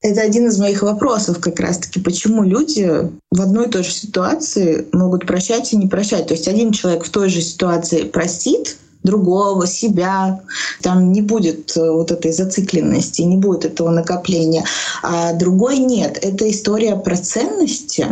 Это 0.00 0.20
один 0.20 0.48
из 0.48 0.58
моих 0.58 0.82
вопросов 0.82 1.38
как 1.40 1.60
раз-таки, 1.60 2.00
почему 2.00 2.42
люди 2.42 3.08
в 3.30 3.40
одной 3.40 3.68
и 3.68 3.70
той 3.70 3.84
же 3.84 3.92
ситуации 3.92 4.86
могут 4.92 5.26
прощать 5.26 5.72
и 5.72 5.76
не 5.76 5.86
прощать. 5.86 6.26
То 6.26 6.34
есть 6.34 6.48
один 6.48 6.72
человек 6.72 7.04
в 7.04 7.10
той 7.10 7.28
же 7.28 7.40
ситуации 7.40 8.02
простит, 8.02 8.78
другого, 9.04 9.66
себя. 9.66 10.40
Там 10.80 11.12
не 11.12 11.22
будет 11.22 11.76
э, 11.76 11.90
вот 11.90 12.10
этой 12.10 12.32
зацикленности, 12.32 13.22
не 13.22 13.36
будет 13.36 13.64
этого 13.64 13.90
накопления. 13.90 14.64
А 15.02 15.32
другой 15.34 15.78
нет. 15.78 16.18
Это 16.22 16.50
история 16.50 16.96
про 16.96 17.16
ценности. 17.16 18.06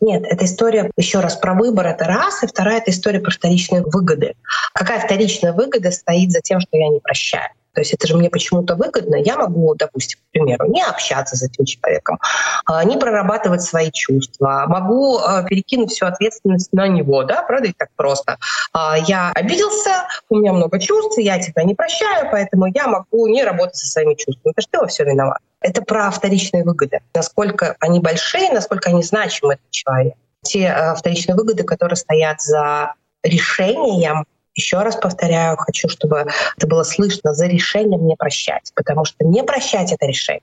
Нет, 0.00 0.24
это 0.28 0.44
история 0.44 0.90
еще 0.96 1.20
раз 1.20 1.36
про 1.36 1.54
выбор, 1.54 1.86
это 1.86 2.04
раз, 2.04 2.42
и 2.42 2.46
вторая— 2.46 2.78
это 2.82 2.90
история 2.90 3.18
про 3.18 3.30
вторичные 3.30 3.82
выгоды. 3.82 4.34
Какая 4.74 5.00
вторичная 5.00 5.54
выгода 5.54 5.90
стоит 5.90 6.32
за 6.32 6.42
тем, 6.42 6.60
что 6.60 6.76
я 6.76 6.90
не 6.90 7.00
прощаю? 7.00 7.48
То 7.76 7.82
есть 7.82 7.92
это 7.92 8.06
же 8.06 8.16
мне 8.16 8.30
почему-то 8.30 8.74
выгодно. 8.74 9.16
Я 9.16 9.36
могу, 9.36 9.74
допустим, 9.74 10.18
к 10.18 10.32
примеру, 10.32 10.66
не 10.66 10.82
общаться 10.82 11.36
с 11.36 11.42
этим 11.42 11.66
человеком, 11.66 12.18
а, 12.64 12.82
не 12.84 12.96
прорабатывать 12.96 13.60
свои 13.60 13.90
чувства, 13.90 14.64
могу 14.66 15.18
а, 15.18 15.42
перекинуть 15.42 15.90
всю 15.90 16.06
ответственность 16.06 16.72
на 16.72 16.88
него, 16.88 17.22
да, 17.24 17.42
правда, 17.42 17.66
ведь 17.66 17.76
так 17.76 17.90
просто. 17.94 18.38
А, 18.72 18.96
я 18.96 19.30
обиделся, 19.34 20.06
у 20.30 20.38
меня 20.38 20.54
много 20.54 20.80
чувств, 20.80 21.18
я 21.18 21.38
тебя 21.38 21.64
не 21.64 21.74
прощаю, 21.74 22.30
поэтому 22.30 22.64
я 22.74 22.86
могу 22.86 23.26
не 23.26 23.44
работать 23.44 23.76
со 23.76 23.86
своими 23.86 24.14
чувствами. 24.14 24.54
Это 24.56 24.62
что 24.62 24.80
во 24.80 24.86
все 24.86 25.04
виноват. 25.04 25.40
Это 25.60 25.82
про 25.82 26.10
вторичные 26.10 26.64
выгоды. 26.64 27.00
Насколько 27.14 27.76
они 27.80 28.00
большие, 28.00 28.52
насколько 28.52 28.88
они 28.88 29.02
значимы 29.02 29.54
этот 29.54 29.70
человек. 29.70 30.14
Те 30.40 30.94
вторичные 30.96 31.36
выгоды, 31.36 31.62
которые 31.62 31.96
стоят 31.96 32.40
за 32.40 32.94
решением 33.22 34.24
еще 34.56 34.78
раз 34.82 34.96
повторяю, 34.96 35.56
хочу, 35.56 35.88
чтобы 35.88 36.26
это 36.56 36.66
было 36.66 36.82
слышно 36.82 37.34
за 37.34 37.46
решением 37.46 38.06
не 38.06 38.16
прощать, 38.16 38.72
потому 38.74 39.04
что 39.04 39.24
не 39.24 39.44
прощать— 39.44 39.92
это 39.92 40.06
решение. 40.06 40.42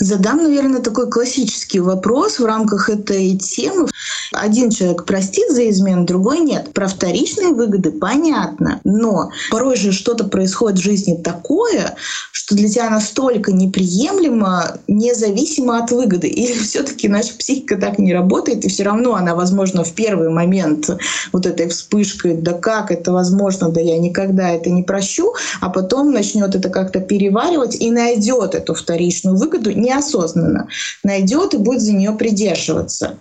Задам, 0.00 0.38
наверное, 0.38 0.80
такой 0.80 1.10
классический 1.10 1.78
вопрос 1.78 2.38
в 2.38 2.46
рамках 2.46 2.88
этой 2.88 3.36
темы. 3.36 3.86
Один 4.32 4.70
человек 4.70 5.04
простит 5.04 5.50
за 5.50 5.68
измену, 5.68 6.06
другой 6.06 6.40
нет. 6.40 6.72
Про 6.72 6.88
вторичные 6.88 7.48
выгоды 7.48 7.90
понятно, 7.90 8.80
но 8.82 9.30
порой 9.50 9.76
же 9.76 9.92
что-то 9.92 10.24
происходит 10.24 10.78
в 10.78 10.82
жизни 10.82 11.20
такое, 11.22 11.96
что 12.32 12.54
для 12.54 12.68
тебя 12.68 12.88
настолько 12.88 13.52
неприемлемо, 13.52 14.78
независимо 14.88 15.78
от 15.78 15.90
выгоды. 15.90 16.28
Или 16.40 16.58
все-таки 16.58 17.06
наша 17.06 17.34
психика 17.36 17.76
так 17.76 17.98
не 17.98 18.14
работает, 18.14 18.64
и 18.64 18.68
все 18.68 18.84
равно 18.84 19.14
она, 19.14 19.34
возможно, 19.34 19.84
в 19.84 19.92
первый 19.92 20.30
момент 20.30 20.88
вот 21.32 21.44
этой 21.44 21.68
вспышкой, 21.68 22.36
да 22.36 22.54
как 22.54 22.90
это 22.90 23.12
возможно, 23.12 23.68
да 23.68 23.82
я 23.82 23.98
никогда 23.98 24.48
это 24.48 24.70
не 24.70 24.82
прощу, 24.82 25.34
а 25.60 25.68
потом 25.68 26.10
начнет 26.10 26.54
это 26.54 26.70
как-то 26.70 27.00
переваривать 27.00 27.76
и 27.78 27.90
найдет 27.90 28.54
эту 28.54 28.72
вторичную 28.72 29.36
выгоду, 29.36 29.70
не 29.72 29.89
неосознанно 29.90 30.68
найдет 31.02 31.54
и 31.54 31.58
будет 31.58 31.80
за 31.80 31.92
нее 31.92 32.12
придерживаться. 32.12 33.18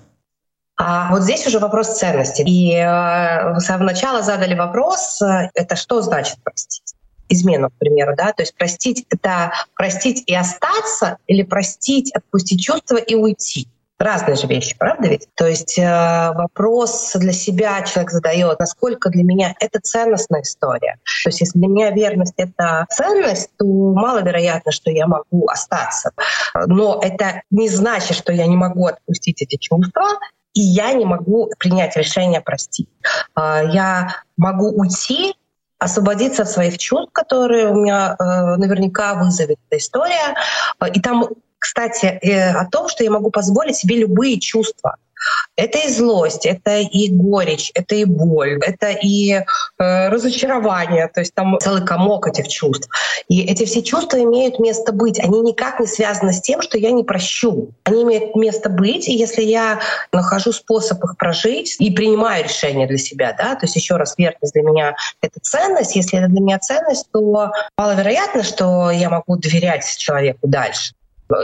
А 0.77 1.11
вот 1.11 1.23
здесь 1.23 1.45
уже 1.45 1.59
вопрос 1.59 1.97
ценности. 1.97 2.41
И 2.41 2.73
э, 2.73 3.53
вы 3.53 3.59
с 3.59 3.65
самого 3.65 3.87
начала 3.87 4.21
задали 4.21 4.55
вопрос, 4.55 5.21
э, 5.21 5.49
это 5.53 5.75
что 5.75 6.01
значит 6.01 6.37
простить? 6.43 6.95
измену, 7.29 7.69
к 7.69 7.73
примеру, 7.77 8.15
да, 8.17 8.33
то 8.33 8.41
есть 8.41 8.55
простить— 8.55 9.05
это 9.09 9.53
простить 9.75 10.23
и 10.25 10.35
остаться 10.35 11.17
или 11.27 11.43
простить, 11.43 12.11
отпустить 12.13 12.61
чувства 12.61 12.97
и 12.97 13.13
уйти. 13.13 13.67
Разные 13.99 14.37
же 14.37 14.47
вещи, 14.47 14.77
правда 14.79 15.09
ведь? 15.09 15.27
То 15.35 15.45
есть 15.45 15.77
э, 15.77 16.31
вопрос 16.33 17.11
для 17.15 17.33
себя 17.33 17.81
человек 17.81 18.11
задает, 18.11 18.57
насколько 18.57 19.09
для 19.09 19.25
меня 19.25 19.53
это 19.59 19.81
ценностная 19.81 20.43
история. 20.43 20.99
То 21.23 21.29
есть 21.29 21.41
если 21.41 21.59
для 21.59 21.67
меня 21.67 21.91
верность— 21.91 22.33
это 22.37 22.85
ценность, 22.89 23.49
то 23.57 23.65
маловероятно, 23.65 24.71
что 24.71 24.89
я 24.89 25.05
могу 25.05 25.49
остаться. 25.49 26.11
Но 26.67 27.01
это 27.03 27.41
не 27.51 27.67
значит, 27.67 28.15
что 28.15 28.31
я 28.31 28.47
не 28.47 28.55
могу 28.55 28.85
отпустить 28.85 29.41
эти 29.41 29.57
чувства, 29.57 30.07
и 30.53 30.61
я 30.61 30.93
не 30.93 31.03
могу 31.03 31.51
принять 31.59 31.97
решение 31.97 32.39
простить. 32.39 32.87
Э, 33.35 33.63
я 33.69 34.15
могу 34.37 34.69
уйти, 34.69 35.35
освободиться 35.77 36.43
от 36.43 36.49
своих 36.49 36.77
чувств, 36.77 37.11
которые 37.11 37.67
у 37.67 37.73
меня 37.73 38.15
э, 38.17 38.23
наверняка 38.57 39.15
вызовет 39.15 39.57
эта 39.69 39.79
история. 39.79 40.35
И 40.93 41.01
там 41.01 41.25
кстати, 41.59 42.05
э, 42.21 42.51
о 42.51 42.65
том, 42.65 42.89
что 42.89 43.03
я 43.03 43.11
могу 43.11 43.29
позволить 43.31 43.75
себе 43.75 43.97
любые 43.97 44.39
чувства. 44.39 44.95
Это 45.55 45.77
и 45.79 45.89
злость, 45.89 46.45
это 46.45 46.77
и 46.77 47.09
горечь, 47.09 47.71
это 47.73 47.95
и 47.95 48.05
боль, 48.05 48.59
это 48.65 48.91
и 48.91 49.33
э, 49.33 49.43
разочарование, 50.09 51.09
то 51.09 51.19
есть 51.19 51.33
там 51.33 51.59
целый 51.59 51.85
комок 51.85 52.27
этих 52.27 52.47
чувств. 52.47 52.87
И 53.27 53.41
эти 53.41 53.65
все 53.65 53.83
чувства 53.83 54.17
имеют 54.23 54.59
место 54.59 54.93
быть. 54.93 55.19
Они 55.19 55.41
никак 55.41 55.81
не 55.81 55.87
связаны 55.87 56.31
с 56.31 56.41
тем, 56.41 56.61
что 56.61 56.77
я 56.77 56.91
не 56.91 57.03
прощу. 57.03 57.71
Они 57.83 58.03
имеют 58.03 58.35
место 58.35 58.69
быть, 58.69 59.09
и 59.09 59.13
если 59.13 59.41
я 59.41 59.81
нахожу 60.13 60.53
способ 60.53 61.03
их 61.03 61.17
прожить 61.17 61.75
и 61.79 61.91
принимаю 61.91 62.45
решение 62.45 62.87
для 62.87 62.97
себя, 62.97 63.35
да, 63.37 63.55
то 63.55 63.65
есть 63.65 63.75
еще 63.75 63.97
раз, 63.97 64.15
верность 64.17 64.53
для 64.53 64.63
меня— 64.63 64.95
это 65.21 65.39
ценность. 65.41 65.95
Если 65.97 66.17
это 66.17 66.29
для 66.29 66.39
меня 66.39 66.59
ценность, 66.59 67.07
то 67.11 67.51
маловероятно, 67.77 68.43
что 68.43 68.89
я 68.91 69.09
могу 69.09 69.35
доверять 69.35 69.85
человеку 69.97 70.47
дальше. 70.47 70.93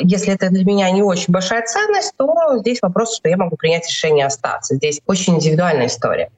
Если 0.02 0.34
это 0.34 0.50
для 0.50 0.64
меня 0.64 0.90
не 0.92 1.04
очень 1.04 1.32
большая 1.32 1.64
ценность, 1.66 2.14
то 2.18 2.58
здесь 2.60 2.80
вопрос, 2.82 3.16
что 3.16 3.30
я 3.30 3.38
могу 3.38 3.56
принять 3.56 3.88
решение 3.88 4.26
остаться. 4.26 4.76
Здесь 4.76 5.00
очень 5.06 5.36
индивидуальная 5.36 5.88
история. 5.88 6.30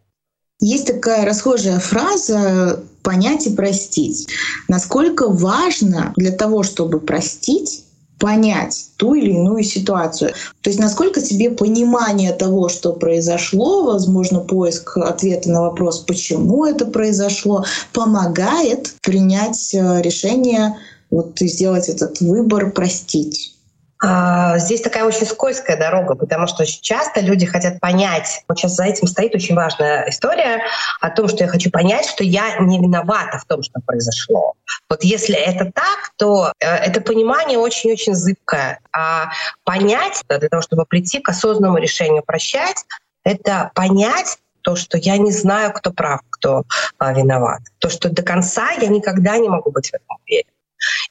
Есть 0.60 0.88
такая 0.88 1.26
расхожая 1.26 1.80
фраза 1.80 2.80
«понять 3.04 3.46
и 3.46 3.56
простить». 3.56 4.28
Насколько 4.68 5.30
важно 5.30 6.14
для 6.16 6.32
того, 6.32 6.64
чтобы 6.64 7.00
простить, 7.00 7.86
понять 8.20 8.90
ту 8.98 9.14
или 9.14 9.32
иную 9.32 9.64
ситуацию. 9.64 10.32
То 10.62 10.70
есть 10.70 10.80
насколько 10.80 11.22
тебе 11.22 11.52
понимание 11.52 12.34
того, 12.34 12.70
что 12.70 12.94
произошло, 12.94 13.84
возможно, 13.84 14.40
поиск 14.40 14.98
ответа 14.98 15.52
на 15.52 15.62
вопрос, 15.62 16.00
почему 16.00 16.66
это 16.66 16.86
произошло, 16.86 17.64
помогает 17.94 18.96
принять 19.02 19.76
э, 19.76 20.02
решение 20.02 20.76
вот 21.10 21.40
сделать 21.40 21.90
этот 21.90 22.20
выбор, 22.22 22.72
простить? 22.72 23.58
А, 24.00 24.60
здесь 24.60 24.82
такая 24.82 25.06
очень 25.06 25.26
скользкая 25.26 25.76
дорога, 25.76 26.14
потому 26.14 26.46
что 26.46 26.64
очень 26.64 26.82
часто 26.82 27.20
люди 27.20 27.48
хотят 27.48 27.80
понять, 27.80 28.44
вот 28.48 28.60
сейчас 28.60 28.76
за 28.76 28.84
этим 28.84 29.08
стоит 29.08 29.34
очень 29.34 29.56
важная 29.56 30.08
история 30.10 30.62
о 31.02 31.10
том, 31.10 31.28
что 31.28 31.44
я 31.44 31.50
хочу 31.50 31.72
понять, 31.72 32.06
что 32.06 32.24
я 32.24 32.60
не 32.60 32.80
виновата 32.80 33.40
в 33.40 33.46
том, 33.46 33.64
что 33.64 33.80
произошло. 33.84 34.54
Вот 34.88 35.04
если 35.04 35.36
это 35.36 35.72
так, 35.74 36.12
то 36.18 36.54
э, 36.60 36.68
это 36.68 37.02
понимание 37.02 37.58
очень-очень 37.58 38.14
зыбкое. 38.14 38.80
А 38.92 39.32
понять, 39.64 40.22
для 40.30 40.48
того, 40.48 40.62
чтобы 40.62 40.86
прийти 40.86 41.20
к 41.20 41.30
осознанному 41.30 41.80
решению 41.80 42.22
прощать, 42.24 42.86
это 43.24 43.72
понять 43.74 44.38
то, 44.62 44.76
что 44.76 44.98
я 44.98 45.18
не 45.18 45.32
знаю, 45.32 45.74
кто 45.74 45.92
прав, 45.92 46.22
кто 46.30 46.64
а, 46.98 47.14
виноват. 47.14 47.62
То, 47.80 47.90
что 47.90 48.10
до 48.10 48.22
конца 48.22 48.72
я 48.72 48.88
никогда 48.88 49.38
не 49.38 49.50
могу 49.50 49.72
быть 49.72 49.90
в 49.90 49.94
этом 49.94 50.18
уверен. 50.24 50.50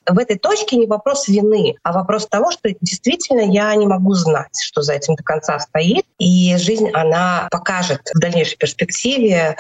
В 0.09 0.18
этой 0.18 0.38
точке 0.38 0.76
не 0.76 0.87
вопрос 0.87 1.28
вины, 1.28 1.75
а 1.83 1.92
вопрос 1.92 2.26
того, 2.26 2.50
что 2.50 2.71
действительно 2.80 3.40
я 3.40 3.75
не 3.75 3.87
могу 3.87 4.14
знать, 4.14 4.61
что 4.62 4.83
за 4.83 4.95
этим 4.95 5.14
до 5.16 5.23
конца 5.23 5.59
стоит. 5.59 6.04
И 6.18 6.56
жизнь, 6.59 6.90
она 6.92 7.49
покажет 7.50 8.00
в 8.14 8.18
дальнейшей 8.21 8.56
перспективе, 8.56 9.56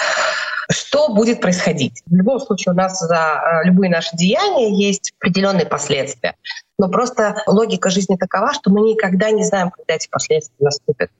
что 0.70 1.08
будет 1.12 1.40
происходить. 1.40 2.02
В 2.06 2.14
любом 2.14 2.40
случае 2.40 2.72
у 2.72 2.76
нас 2.76 2.98
за 2.98 3.14
э, 3.16 3.66
любые 3.66 3.90
наши 3.90 4.16
деяния 4.16 4.72
есть 4.72 5.12
определенные 5.18 5.66
последствия. 5.66 6.34
Но 6.78 6.88
просто 6.88 7.42
логика 7.46 7.90
жизни 7.90 8.16
такова, 8.16 8.52
что 8.52 8.70
мы 8.70 8.80
никогда 8.80 9.30
не 9.30 9.44
знаем, 9.44 9.70
когда 9.70 9.94
эти 9.94 10.08
последствия 10.08 10.56
наступят. 10.60 11.10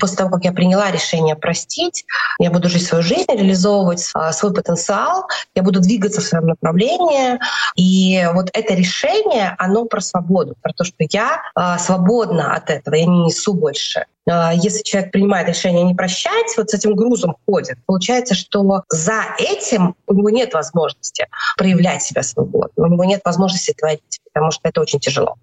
После 0.00 0.16
того, 0.16 0.30
как 0.30 0.44
я 0.44 0.52
приняла 0.52 0.90
решение 0.90 1.36
простить, 1.36 2.04
я 2.38 2.50
буду 2.50 2.68
жить 2.68 2.86
свою 2.86 3.02
жизнь, 3.02 3.30
реализовывать 3.30 4.10
а, 4.14 4.32
свой 4.32 4.52
потенциал, 4.52 5.26
я 5.54 5.62
буду 5.62 5.80
двигаться 5.80 6.20
в 6.20 6.24
своем 6.24 6.46
направлении. 6.46 7.38
И 7.76 8.26
вот 8.32 8.50
это 8.52 8.74
решение, 8.74 9.54
оно 9.58 9.84
про 9.84 10.00
свободу, 10.00 10.54
про 10.62 10.72
то, 10.72 10.84
что 10.84 10.96
я 11.10 11.42
а, 11.54 11.78
свободна 11.78 12.54
от 12.54 12.70
этого, 12.70 12.94
я 12.94 13.06
не 13.06 13.24
несу 13.24 13.54
больше. 13.54 14.04
А, 14.30 14.52
если 14.52 14.82
человек 14.82 15.12
принимает 15.12 15.48
решение 15.48 15.84
не 15.84 15.94
прощать, 15.94 16.56
вот 16.56 16.70
с 16.70 16.74
этим 16.74 16.94
грузом 16.94 17.36
ходит, 17.46 17.78
получается, 17.86 18.34
что 18.34 18.82
за 18.88 19.22
этим 19.38 19.94
у 20.06 20.14
него 20.14 20.30
нет 20.30 20.54
возможности 20.54 21.26
проявлять 21.56 22.02
себя 22.02 22.22
свободно, 22.22 22.84
у 22.84 22.86
него 22.86 23.04
нет 23.04 23.20
возможности 23.24 23.72
творить, 23.72 24.20
потому 24.32 24.50
что 24.50 24.68
это 24.68 24.80
очень 24.80 25.00
тяжело. 25.00 25.36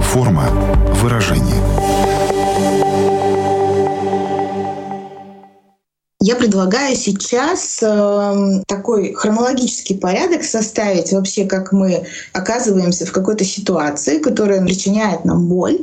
Форма 0.00 0.48
выражения. 1.24 1.53
Я 6.26 6.36
предлагаю 6.36 6.96
сейчас 6.96 7.80
э, 7.82 8.62
такой 8.66 9.12
хронологический 9.12 9.94
порядок 9.94 10.42
составить 10.42 11.12
вообще, 11.12 11.44
как 11.44 11.70
мы 11.70 12.06
оказываемся 12.32 13.04
в 13.04 13.12
какой-то 13.12 13.44
ситуации, 13.44 14.20
которая 14.20 14.64
причиняет 14.64 15.26
нам 15.26 15.48
боль. 15.48 15.80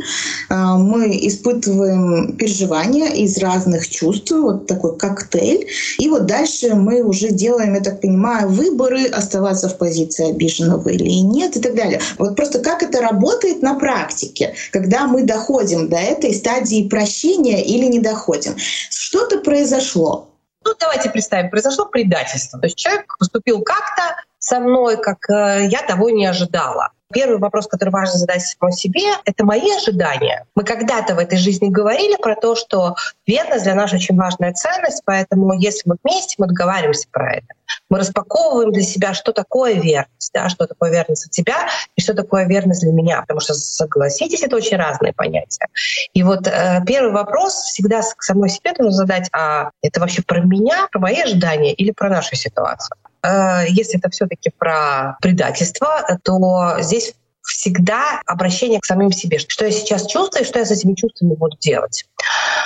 Э, 0.49 0.77
мы 0.79 1.15
испытываем 1.27 2.35
переживания 2.37 3.09
из 3.09 3.37
разных 3.37 3.87
чувств, 3.87 4.31
вот 4.31 4.65
такой 4.65 4.97
коктейль. 4.97 5.67
И 5.99 6.09
вот 6.09 6.25
дальше 6.25 6.73
мы 6.73 7.03
уже 7.03 7.29
делаем, 7.29 7.75
я 7.75 7.81
так 7.81 8.01
понимаю, 8.01 8.49
выборы, 8.49 9.05
оставаться 9.05 9.69
в 9.69 9.77
позиции 9.77 10.31
обиженного 10.31 10.89
или 10.89 11.21
нет 11.21 11.55
и 11.55 11.59
так 11.59 11.75
далее. 11.75 12.01
Вот 12.17 12.35
просто 12.35 12.61
как 12.61 12.81
это 12.81 12.99
работает 12.99 13.61
на 13.61 13.75
практике, 13.75 14.55
когда 14.71 15.05
мы 15.05 15.21
доходим 15.21 15.87
до 15.87 15.97
этой 15.97 16.33
стадии 16.33 16.89
прощения 16.89 17.63
или 17.63 17.85
не 17.85 17.99
доходим. 17.99 18.55
Что-то 18.89 19.37
произошло, 19.41 20.30
ну, 20.63 20.73
давайте 20.79 21.09
представим, 21.09 21.49
произошло 21.49 21.85
предательство. 21.85 22.59
То 22.59 22.67
есть 22.67 22.77
человек 22.77 23.17
поступил 23.17 23.61
как-то 23.61 24.15
со 24.39 24.59
мной, 24.59 25.01
как 25.01 25.29
э, 25.29 25.67
я 25.67 25.81
того 25.81 26.09
не 26.09 26.25
ожидала. 26.25 26.91
Первый 27.11 27.39
вопрос, 27.39 27.67
который 27.67 27.89
важно 27.89 28.17
задать 28.17 28.41
самому 28.41 28.75
себе, 28.75 29.13
это 29.25 29.45
мои 29.45 29.69
ожидания. 29.71 30.45
Мы 30.55 30.63
когда-то 30.63 31.15
в 31.15 31.19
этой 31.19 31.37
жизни 31.37 31.69
говорили 31.69 32.15
про 32.15 32.35
то, 32.35 32.55
что 32.55 32.95
верность 33.27 33.63
для 33.63 33.75
нас 33.75 33.93
очень 33.93 34.15
важная 34.15 34.53
ценность, 34.53 35.01
поэтому 35.05 35.53
если 35.53 35.89
мы 35.89 35.97
вместе, 36.03 36.35
мы 36.37 36.47
договариваемся 36.47 37.07
про 37.11 37.33
это. 37.33 37.47
Мы 37.89 37.99
распаковываем 37.99 38.71
для 38.71 38.83
себя, 38.83 39.13
что 39.13 39.31
такое 39.31 39.73
верность, 39.73 40.31
да, 40.33 40.49
что 40.49 40.67
такое 40.67 40.91
верность 40.91 41.27
от 41.27 41.31
тебя 41.31 41.67
и 41.95 42.01
что 42.01 42.13
такое 42.13 42.45
верность 42.45 42.81
для 42.81 42.91
меня, 42.91 43.21
потому 43.21 43.39
что, 43.39 43.53
согласитесь, 43.53 44.43
это 44.43 44.55
очень 44.55 44.77
разные 44.77 45.13
понятия. 45.13 45.67
И 46.13 46.23
вот 46.23 46.47
э, 46.47 46.81
первый 46.85 47.11
вопрос 47.11 47.53
всегда 47.53 48.01
к 48.01 48.23
самой 48.23 48.49
себе 48.49 48.71
нужно 48.77 48.91
задать, 48.91 49.29
а 49.33 49.71
это 49.81 49.99
вообще 49.99 50.21
про 50.21 50.41
меня, 50.41 50.87
про 50.91 50.99
мои 50.99 51.21
ожидания 51.21 51.73
или 51.73 51.91
про 51.91 52.09
нашу 52.09 52.35
ситуацию? 52.35 52.97
Э, 53.23 53.65
если 53.67 53.99
это 53.99 54.09
все-таки 54.09 54.51
про 54.57 55.17
предательство, 55.21 56.19
то 56.23 56.77
здесь 56.79 57.13
всегда 57.43 58.21
обращение 58.25 58.79
к 58.79 58.85
самим 58.85 59.11
себе. 59.11 59.39
Что 59.39 59.65
я 59.65 59.71
сейчас 59.71 60.07
чувствую, 60.07 60.45
что 60.45 60.59
я 60.59 60.65
с 60.65 60.71
этими 60.71 60.93
чувствами 60.93 61.35
буду 61.35 61.57
делать. 61.59 62.05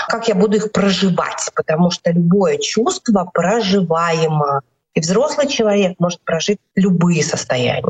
Как 0.07 0.27
я 0.27 0.35
буду 0.35 0.57
их 0.57 0.71
проживать. 0.71 1.49
Потому 1.55 1.91
что 1.91 2.11
любое 2.11 2.57
чувство 2.57 3.29
проживаемо. 3.33 4.61
И 4.93 5.01
взрослый 5.01 5.47
человек 5.47 5.95
может 5.99 6.21
прожить 6.21 6.59
любые 6.75 7.21
состояния. 7.21 7.83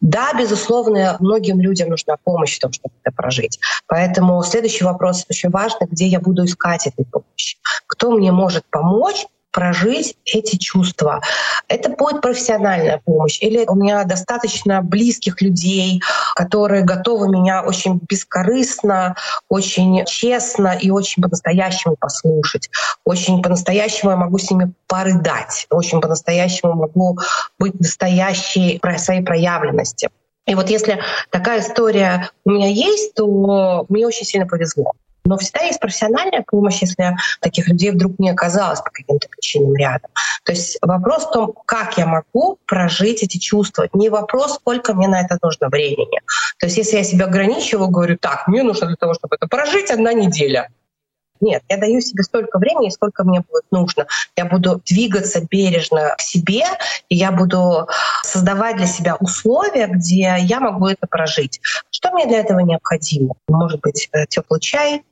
Да, 0.00 0.32
безусловно, 0.36 1.16
многим 1.20 1.60
людям 1.60 1.90
нужна 1.90 2.16
помощь 2.24 2.56
в 2.56 2.60
том, 2.60 2.72
чтобы 2.72 2.94
это 3.04 3.14
прожить. 3.14 3.60
Поэтому 3.86 4.42
следующий 4.42 4.84
вопрос 4.84 5.24
очень 5.30 5.50
важный, 5.50 5.86
где 5.88 6.06
я 6.06 6.18
буду 6.18 6.44
искать 6.44 6.88
этой 6.88 7.04
помощи. 7.04 7.58
Кто 7.86 8.10
мне 8.10 8.32
может 8.32 8.64
помочь 8.70 9.26
прожить 9.52 10.16
эти 10.24 10.56
чувства. 10.56 11.20
Это 11.68 11.90
будет 11.90 12.20
профессиональная 12.22 13.00
помощь. 13.04 13.38
Или 13.40 13.64
у 13.66 13.74
меня 13.74 14.02
достаточно 14.04 14.82
близких 14.82 15.40
людей, 15.40 16.02
которые 16.34 16.82
готовы 16.82 17.28
меня 17.28 17.62
очень 17.62 18.00
бескорыстно, 18.08 19.14
очень 19.48 20.04
честно 20.06 20.76
и 20.80 20.90
очень 20.90 21.22
по-настоящему 21.22 21.96
послушать. 22.00 22.70
Очень 23.04 23.42
по-настоящему 23.42 24.10
я 24.10 24.16
могу 24.16 24.38
с 24.38 24.50
ними 24.50 24.72
порыдать. 24.88 25.66
Очень 25.70 26.00
по-настоящему 26.00 26.74
могу 26.74 27.18
быть 27.58 27.78
настоящей 27.78 28.78
про 28.80 28.98
своей 28.98 29.22
проявленности. 29.22 30.08
И 30.46 30.54
вот 30.54 30.70
если 30.70 31.00
такая 31.30 31.60
история 31.60 32.30
у 32.44 32.50
меня 32.50 32.68
есть, 32.68 33.14
то 33.14 33.86
мне 33.88 34.06
очень 34.06 34.24
сильно 34.24 34.46
повезло. 34.46 34.92
Но 35.24 35.38
всегда 35.38 35.60
есть 35.60 35.80
профессиональная 35.80 36.44
помощь, 36.46 36.82
если 36.82 37.16
таких 37.40 37.68
людей 37.68 37.90
вдруг 37.90 38.18
не 38.18 38.30
оказалось 38.30 38.80
по 38.80 38.90
каким-то 38.90 39.28
причинам 39.28 39.74
рядом. 39.76 40.10
То 40.44 40.52
есть 40.52 40.78
вопрос 40.82 41.26
в 41.26 41.30
том, 41.30 41.54
как 41.66 41.96
я 41.98 42.06
могу 42.06 42.58
прожить 42.66 43.22
эти 43.22 43.38
чувства. 43.38 43.88
Не 43.92 44.08
вопрос, 44.08 44.54
сколько 44.54 44.94
мне 44.94 45.08
на 45.08 45.20
это 45.20 45.38
нужно 45.42 45.68
времени. 45.68 46.20
То 46.58 46.66
есть 46.66 46.76
если 46.76 46.96
я 46.96 47.04
себя 47.04 47.26
ограничиваю, 47.26 47.88
говорю, 47.88 48.16
так, 48.18 48.48
мне 48.48 48.62
нужно 48.62 48.88
для 48.88 48.96
того, 48.96 49.14
чтобы 49.14 49.36
это 49.36 49.46
прожить 49.46 49.90
одна 49.90 50.12
неделя. 50.12 50.68
Нет, 51.42 51.62
я 51.68 51.76
даю 51.76 52.00
себе 52.00 52.22
столько 52.22 52.58
времени, 52.58 52.88
сколько 52.88 53.24
мне 53.24 53.40
будет 53.40 53.64
нужно. 53.72 54.06
Я 54.36 54.44
буду 54.44 54.80
двигаться 54.86 55.44
бережно 55.50 56.14
к 56.16 56.20
себе, 56.20 56.62
и 57.08 57.16
я 57.16 57.32
буду 57.32 57.88
создавать 58.22 58.76
для 58.76 58.86
себя 58.86 59.16
условия, 59.16 59.88
где 59.88 60.36
я 60.38 60.60
могу 60.60 60.86
это 60.86 61.08
прожить. 61.08 61.60
Что 61.90 62.12
мне 62.12 62.26
для 62.26 62.38
этого 62.38 62.60
необходимо? 62.60 63.34
Может 63.48 63.80
быть, 63.80 64.08
э, 64.12 64.26
теплый 64.26 64.60
чай, 64.60 65.02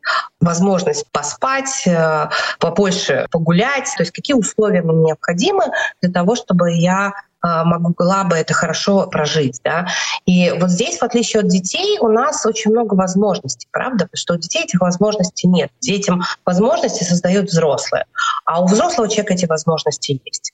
возможность 0.40 1.04
поспать, 1.10 1.82
э, 1.86 2.28
побольше 2.60 3.26
погулять. 3.32 3.92
То 3.96 4.04
есть 4.04 4.12
какие 4.12 4.36
условия 4.36 4.82
мне 4.82 5.06
необходимы 5.06 5.64
для 6.00 6.12
того, 6.12 6.36
чтобы 6.36 6.72
я 6.72 7.12
могла 7.42 8.24
бы 8.24 8.36
это 8.36 8.54
хорошо 8.54 9.06
прожить. 9.06 9.60
Да? 9.64 9.86
И 10.26 10.52
вот 10.58 10.70
здесь, 10.70 10.98
в 10.98 11.02
отличие 11.02 11.40
от 11.40 11.48
детей, 11.48 11.98
у 12.00 12.08
нас 12.08 12.44
очень 12.46 12.70
много 12.70 12.94
возможностей, 12.94 13.68
правда? 13.70 14.04
Потому 14.04 14.20
что 14.20 14.34
у 14.34 14.36
детей 14.36 14.64
этих 14.64 14.80
возможностей 14.80 15.48
нет. 15.48 15.70
Детям 15.80 16.22
возможности 16.44 17.04
создают 17.04 17.50
взрослые, 17.50 18.04
а 18.44 18.62
у 18.62 18.66
взрослого 18.66 19.08
человека 19.08 19.34
эти 19.34 19.46
возможности 19.46 20.20
есть. 20.24 20.52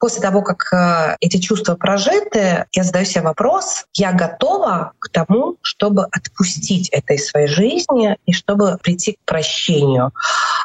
После 0.00 0.20
того, 0.20 0.42
как 0.42 0.72
э, 0.72 1.16
эти 1.20 1.36
чувства 1.36 1.76
прожиты, 1.76 2.66
я 2.72 2.82
задаю 2.82 3.04
себе 3.04 3.22
вопрос, 3.22 3.86
я 3.94 4.12
готова 4.12 4.92
к 4.98 5.08
тому, 5.10 5.56
чтобы 5.62 6.06
отпустить 6.10 6.88
это 6.88 7.14
из 7.14 7.28
своей 7.28 7.46
жизни 7.46 8.16
и 8.26 8.32
чтобы 8.32 8.78
прийти 8.82 9.12
к 9.12 9.24
прощению 9.24 10.10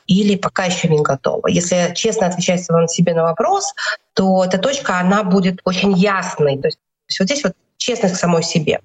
или 0.08 0.36
пока 0.36 0.64
еще 0.64 0.88
не 0.88 1.02
готова. 1.02 1.48
Если 1.48 1.94
честно 1.94 2.28
отвечать 2.28 2.64
себе 2.64 3.14
на 3.14 3.24
вопрос, 3.24 3.74
то 4.18 4.44
эта 4.44 4.58
точка, 4.58 5.00
она 5.00 5.24
будет 5.24 5.62
очень 5.64 5.94
ясной. 5.94 6.58
То 6.58 6.68
есть 6.68 6.80
вот 7.20 7.26
здесь 7.28 7.44
вот 7.44 7.54
честность 7.78 8.16
к 8.16 8.18
самой 8.18 8.42
себе. 8.42 8.80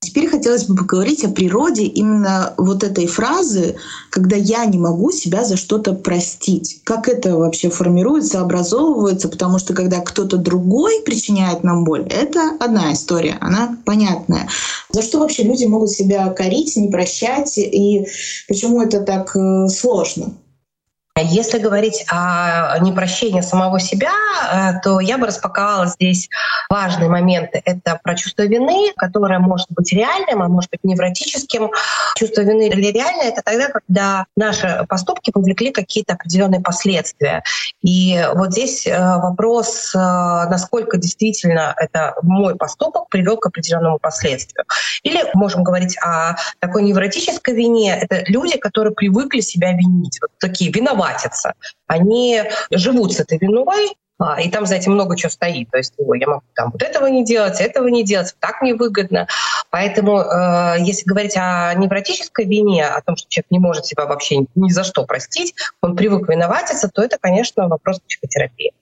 Теперь 0.00 0.28
хотелось 0.28 0.64
бы 0.64 0.74
поговорить 0.74 1.22
о 1.24 1.28
природе 1.28 1.82
именно 1.82 2.54
вот 2.56 2.82
этой 2.82 3.06
фразы, 3.06 3.76
когда 4.10 4.36
я 4.36 4.64
не 4.64 4.78
могу 4.78 5.10
себя 5.10 5.44
за 5.44 5.58
что-то 5.58 5.92
простить. 5.92 6.80
Как 6.84 7.08
это 7.08 7.36
вообще 7.36 7.68
формируется, 7.68 8.40
образовывается, 8.40 9.28
потому 9.28 9.58
что 9.58 9.74
когда 9.74 10.00
кто-то 10.00 10.38
другой 10.38 11.02
причиняет 11.04 11.62
нам 11.62 11.84
боль, 11.84 12.06
это 12.08 12.56
одна 12.58 12.94
история, 12.94 13.36
она 13.40 13.76
понятная. 13.84 14.48
За 14.90 15.02
что 15.02 15.18
вообще 15.18 15.42
люди 15.42 15.66
могут 15.66 15.90
себя 15.90 16.28
корить, 16.30 16.74
не 16.76 16.88
прощать, 16.88 17.58
и 17.58 18.06
почему 18.46 18.80
это 18.80 19.00
так 19.00 19.36
э, 19.36 19.68
сложно? 19.68 20.32
Если 21.24 21.58
говорить 21.58 22.04
о 22.08 22.78
непрощении 22.78 23.40
самого 23.40 23.80
себя, 23.80 24.12
э, 24.52 24.80
то 24.82 25.00
я 25.00 25.18
бы 25.18 25.26
распаковала 25.26 25.86
здесь 25.86 26.28
важные 26.70 27.08
моменты. 27.08 27.60
Это 27.64 27.98
про 28.02 28.14
чувство 28.14 28.42
вины, 28.42 28.92
которое 28.96 29.40
может 29.40 29.66
быть 29.70 29.92
реальным, 29.92 30.42
а 30.42 30.48
может 30.48 30.70
быть 30.70 30.84
невротическим. 30.84 31.70
Чувство 32.16 32.42
вины 32.42 32.68
или 32.68 32.92
реальное— 32.92 33.28
это 33.28 33.42
тогда, 33.42 33.68
когда 33.68 34.26
наши 34.36 34.84
поступки 34.88 35.30
повлекли 35.30 35.72
какие-то 35.72 36.14
определенные 36.14 36.60
последствия. 36.60 37.42
И 37.82 38.24
вот 38.34 38.52
здесь 38.52 38.86
э, 38.86 38.98
вопрос, 38.98 39.92
э, 39.94 39.98
насколько 39.98 40.98
действительно 40.98 41.74
это 41.76 42.14
мой 42.22 42.54
поступок 42.54 43.08
привел 43.08 43.38
к 43.38 43.46
определенному 43.46 43.98
последствию. 43.98 44.64
Или 45.02 45.24
можем 45.34 45.64
говорить 45.64 45.96
о 45.98 46.36
такой 46.60 46.84
невротической 46.84 47.54
вине. 47.54 47.98
Это 48.00 48.22
люди, 48.26 48.56
которые 48.56 48.94
привыкли 48.94 49.40
себя 49.40 49.72
винить. 49.72 50.18
Вот 50.20 50.30
такие 50.38 50.70
виноваты 50.70 51.07
платятся. 51.08 51.54
Они 51.86 52.42
живут 52.70 53.12
с 53.12 53.20
этой 53.20 53.38
виной, 53.38 53.96
а, 54.18 54.40
и 54.40 54.50
там 54.50 54.66
за 54.66 54.74
этим 54.74 54.92
много 54.92 55.16
чего 55.16 55.30
стоит. 55.30 55.70
То 55.70 55.78
есть, 55.78 55.94
ой, 55.98 56.18
я 56.18 56.26
могу 56.26 56.42
там 56.54 56.70
вот 56.72 56.82
этого 56.82 57.06
не 57.06 57.24
делать, 57.24 57.60
этого 57.60 57.86
не 57.86 58.04
делать, 58.04 58.34
так 58.40 58.62
невыгодно. 58.62 59.28
Поэтому, 59.70 60.20
э, 60.20 60.76
если 60.80 61.04
говорить 61.04 61.36
о 61.36 61.72
невротической 61.74 62.44
вине, 62.44 62.86
о 62.86 63.00
том, 63.00 63.16
что 63.16 63.28
человек 63.28 63.50
не 63.50 63.60
может 63.60 63.86
себя 63.86 64.06
вообще 64.06 64.38
ни 64.56 64.70
за 64.70 64.82
что 64.82 65.04
простить, 65.04 65.54
он 65.82 65.94
привык 65.94 66.28
виноватиться, 66.28 66.88
то 66.88 67.02
это, 67.02 67.16
конечно, 67.20 67.68
вопрос 67.68 68.00
психотерапии. 68.00 68.72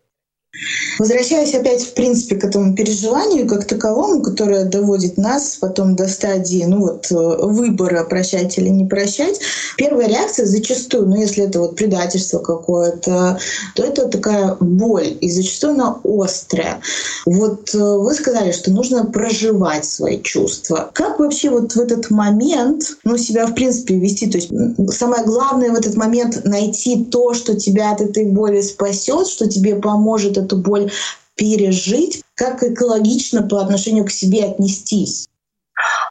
Возвращаясь 0.98 1.54
опять, 1.54 1.82
в 1.82 1.94
принципе, 1.94 2.36
к 2.36 2.44
этому 2.44 2.74
переживанию 2.74 3.46
как 3.46 3.66
таковому, 3.66 4.22
которое 4.22 4.64
доводит 4.64 5.18
нас 5.18 5.56
потом 5.60 5.96
до 5.96 6.08
стадии 6.08 6.64
ну 6.66 6.80
вот, 6.80 7.10
э, 7.10 7.14
выбора 7.14 8.04
прощать 8.04 8.56
или 8.58 8.68
не 8.68 8.86
прощать, 8.86 9.40
первая 9.76 10.08
реакция 10.08 10.46
зачастую, 10.46 11.06
ну 11.06 11.16
если 11.16 11.44
это 11.44 11.60
вот 11.60 11.76
предательство 11.76 12.38
какое-то, 12.38 13.38
то 13.74 13.82
это 13.82 14.08
такая 14.08 14.56
боль, 14.60 15.16
и 15.20 15.30
зачастую 15.30 15.74
она 15.74 16.00
острая. 16.04 16.80
Вот 17.26 17.74
э, 17.74 17.78
вы 17.78 18.14
сказали, 18.14 18.52
что 18.52 18.70
нужно 18.70 19.04
проживать 19.04 19.84
свои 19.84 20.20
чувства. 20.22 20.90
Как 20.94 21.18
вообще 21.18 21.50
вот 21.50 21.72
в 21.72 21.80
этот 21.80 22.10
момент 22.10 22.96
ну, 23.04 23.18
себя, 23.18 23.46
в 23.46 23.54
принципе, 23.54 23.96
вести? 23.96 24.26
То 24.26 24.38
есть 24.38 24.50
самое 24.96 25.24
главное 25.24 25.70
в 25.70 25.74
этот 25.74 25.96
момент 25.96 26.44
найти 26.44 27.04
то, 27.04 27.34
что 27.34 27.54
тебя 27.54 27.92
от 27.92 28.00
этой 28.00 28.26
боли 28.26 28.60
спасет, 28.60 29.26
что 29.26 29.48
тебе 29.48 29.76
поможет 29.76 30.38
эту 30.46 30.56
боль 30.56 30.90
пережить, 31.34 32.22
как 32.34 32.62
экологично 32.62 33.42
по 33.42 33.60
отношению 33.60 34.04
к 34.04 34.10
себе 34.10 34.44
отнестись. 34.44 35.28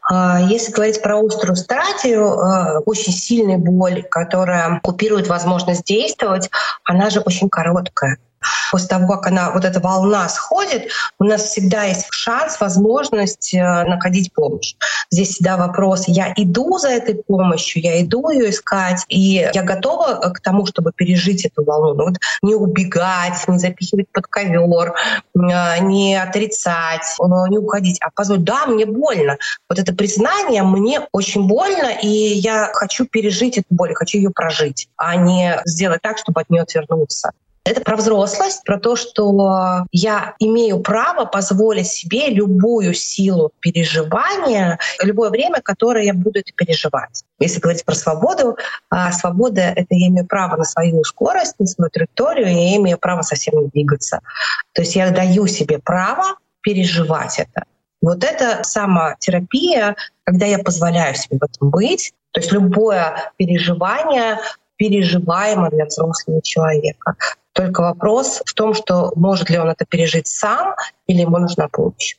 А, 0.08 0.40
если 0.42 0.72
говорить 0.72 1.02
про 1.02 1.20
острую 1.20 1.56
стадию, 1.56 2.40
а, 2.40 2.80
очень 2.86 3.12
сильная 3.12 3.58
боль, 3.58 4.04
которая 4.04 4.80
купирует 4.84 5.28
возможность 5.28 5.86
действовать, 5.86 6.50
она 6.84 7.10
же 7.10 7.22
очень 7.22 7.50
короткая 7.50 8.20
после 8.72 8.88
того, 8.88 9.08
как 9.08 9.28
она, 9.28 9.52
вот 9.52 9.66
эта 9.66 9.80
волна 9.80 10.28
сходит, 10.30 10.90
у 11.20 11.24
нас 11.24 11.44
всегда 11.44 11.84
есть 11.84 12.08
шанс, 12.12 12.60
возможность 12.60 13.54
э, 13.54 13.84
находить 13.84 14.34
помощь. 14.34 14.76
Здесь 15.12 15.30
всегда 15.30 15.58
вопрос, 15.58 16.06
я 16.08 16.34
иду 16.36 16.78
за 16.78 16.90
этой 16.90 17.16
помощью, 17.16 17.82
я 17.82 18.02
иду 18.02 18.30
ее 18.30 18.50
искать, 18.50 19.04
и 19.08 19.48
я 19.54 19.64
готова 19.64 20.32
к 20.34 20.40
тому, 20.42 20.66
чтобы 20.66 20.92
пережить 20.94 21.46
эту 21.46 21.64
волну. 21.64 21.94
Ну, 21.94 22.06
вот 22.06 22.18
не 22.42 22.56
убегать, 22.56 23.48
не 23.48 23.60
запихивать 23.60 24.08
под 24.12 24.28
ковер, 24.28 24.94
э, 25.36 25.80
не 25.82 26.16
отрицать, 26.16 27.16
э, 27.20 27.50
не 27.50 27.58
уходить, 27.58 27.98
а 28.02 28.10
позволить, 28.12 28.44
да, 28.44 28.66
мне 28.66 28.86
больно. 28.86 29.38
Вот 29.70 29.80
это 29.80 29.94
признание, 29.94 30.64
мне 30.64 31.02
очень 31.12 31.48
больно, 31.48 31.92
и 32.02 32.08
я 32.08 32.70
хочу 32.74 33.06
пережить 33.06 33.58
эту 33.58 33.68
боль, 33.70 33.94
хочу 33.94 34.18
ее 34.18 34.32
прожить, 34.32 34.90
а 34.98 35.16
не 35.16 35.62
сделать 35.66 36.02
так, 36.02 36.18
чтобы 36.18 36.42
от 36.42 36.50
нее 36.50 36.64
отвернуться. 36.64 37.32
Это 37.66 37.82
про 37.82 37.96
взрослость, 37.96 38.64
про 38.64 38.80
то, 38.80 38.96
что 38.96 39.86
я 39.92 40.36
имею 40.38 40.82
право 40.82 41.26
позволить 41.26 41.88
себе 41.88 42.30
любую 42.30 42.94
силу 42.94 43.52
переживания, 43.60 44.78
любое 45.02 45.32
время, 45.32 45.62
которое 45.62 46.06
я 46.06 46.14
буду 46.14 46.40
это 46.40 46.54
переживать. 46.56 47.24
Если 47.40 47.60
говорить 47.60 47.84
про 47.84 47.96
свободу, 47.96 48.56
а 48.92 49.12
свобода— 49.12 49.62
это 49.76 49.88
я 49.90 50.10
имею 50.10 50.28
право 50.28 50.58
на 50.58 50.64
свою 50.64 51.04
скорость, 51.04 51.56
на 51.58 51.66
свою 51.66 51.90
траекторию, 51.90 52.48
и 52.50 52.54
я 52.54 52.76
имею 52.76 53.00
право 53.00 53.24
совсем 53.24 53.60
не 53.60 53.68
двигаться. 53.70 54.20
То 54.74 54.84
есть 54.84 54.96
я 54.96 55.10
даю 55.10 55.48
себе 55.48 55.80
право 55.80 56.38
переживать 56.62 57.40
это. 57.40 57.66
Вот 58.00 58.24
это 58.24 58.64
самотерапия, 58.64 59.96
когда 60.24 60.46
я 60.46 60.60
позволяю 60.60 61.16
себе 61.16 61.40
в 61.40 61.44
этом 61.44 61.72
быть. 61.72 62.14
То 62.30 62.42
есть 62.42 62.52
любое 62.52 63.32
переживание 63.38 64.38
переживаемо 64.76 65.72
для 65.72 65.86
взрослого 65.86 66.44
человека. 66.44 67.16
Только 67.56 67.82
вопрос 67.82 68.42
в 68.46 68.54
том, 68.54 68.74
что 68.74 69.14
может 69.16 69.50
ли 69.50 69.58
он 69.58 69.70
это 69.70 69.86
пережить 69.86 70.28
сам 70.28 70.76
или 71.08 71.22
ему 71.22 71.38
нужна 71.38 71.70
помощь. 71.70 72.18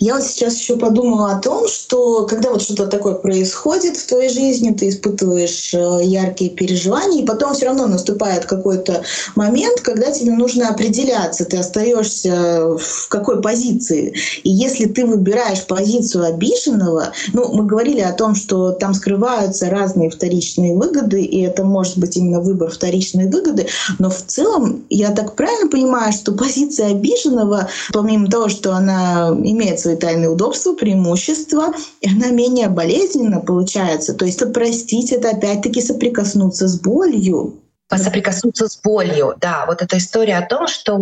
Я 0.00 0.14
вот 0.14 0.22
сейчас 0.22 0.56
еще 0.56 0.76
подумала 0.76 1.32
о 1.32 1.40
том, 1.40 1.66
что 1.66 2.24
когда 2.24 2.50
вот 2.50 2.62
что-то 2.62 2.86
такое 2.86 3.14
происходит 3.14 3.96
в 3.96 4.06
твоей 4.06 4.28
жизни, 4.28 4.70
ты 4.70 4.90
испытываешь 4.90 5.74
э, 5.74 6.04
яркие 6.04 6.50
переживания, 6.50 7.22
и 7.22 7.26
потом 7.26 7.52
все 7.52 7.66
равно 7.66 7.88
наступает 7.88 8.44
какой-то 8.44 9.02
момент, 9.34 9.80
когда 9.80 10.12
тебе 10.12 10.30
нужно 10.30 10.68
определяться, 10.68 11.44
ты 11.44 11.56
остаешься 11.56 12.76
в 12.78 13.08
какой 13.08 13.42
позиции. 13.42 14.14
И 14.44 14.50
если 14.50 14.86
ты 14.86 15.04
выбираешь 15.04 15.66
позицию 15.66 16.26
обиженного, 16.26 17.12
ну, 17.32 17.52
мы 17.52 17.64
говорили 17.64 18.00
о 18.00 18.12
том, 18.12 18.36
что 18.36 18.70
там 18.70 18.94
скрываются 18.94 19.68
разные 19.68 20.10
вторичные 20.10 20.76
выгоды, 20.76 21.22
и 21.22 21.40
это 21.42 21.64
может 21.64 21.98
быть 21.98 22.16
именно 22.16 22.40
выбор 22.40 22.70
вторичной 22.70 23.28
выгоды, 23.28 23.66
но 23.98 24.10
в 24.10 24.22
целом 24.28 24.84
я 24.90 25.10
так 25.10 25.34
правильно 25.34 25.68
понимаю, 25.68 26.12
что 26.12 26.30
позиция 26.30 26.90
обиженного, 26.92 27.68
помимо 27.92 28.30
того, 28.30 28.48
что 28.48 28.74
она 28.74 29.30
имеет 29.30 29.87
свои 29.88 29.96
тайные 29.96 30.28
удобства, 30.28 30.74
преимущества, 30.74 31.72
и 32.02 32.10
она 32.10 32.28
менее 32.28 32.68
болезненно 32.68 33.40
получается. 33.40 34.12
То 34.12 34.26
есть 34.26 34.52
простить— 34.52 35.12
это 35.12 35.30
опять-таки 35.30 35.80
соприкоснуться 35.80 36.68
с 36.68 36.78
болью 36.78 37.54
соприкоснуться 37.96 38.68
с 38.68 38.78
болью. 38.82 39.34
Да, 39.40 39.64
вот 39.66 39.80
эта 39.80 39.96
история 39.96 40.36
о 40.36 40.46
том, 40.46 40.68
что 40.68 40.98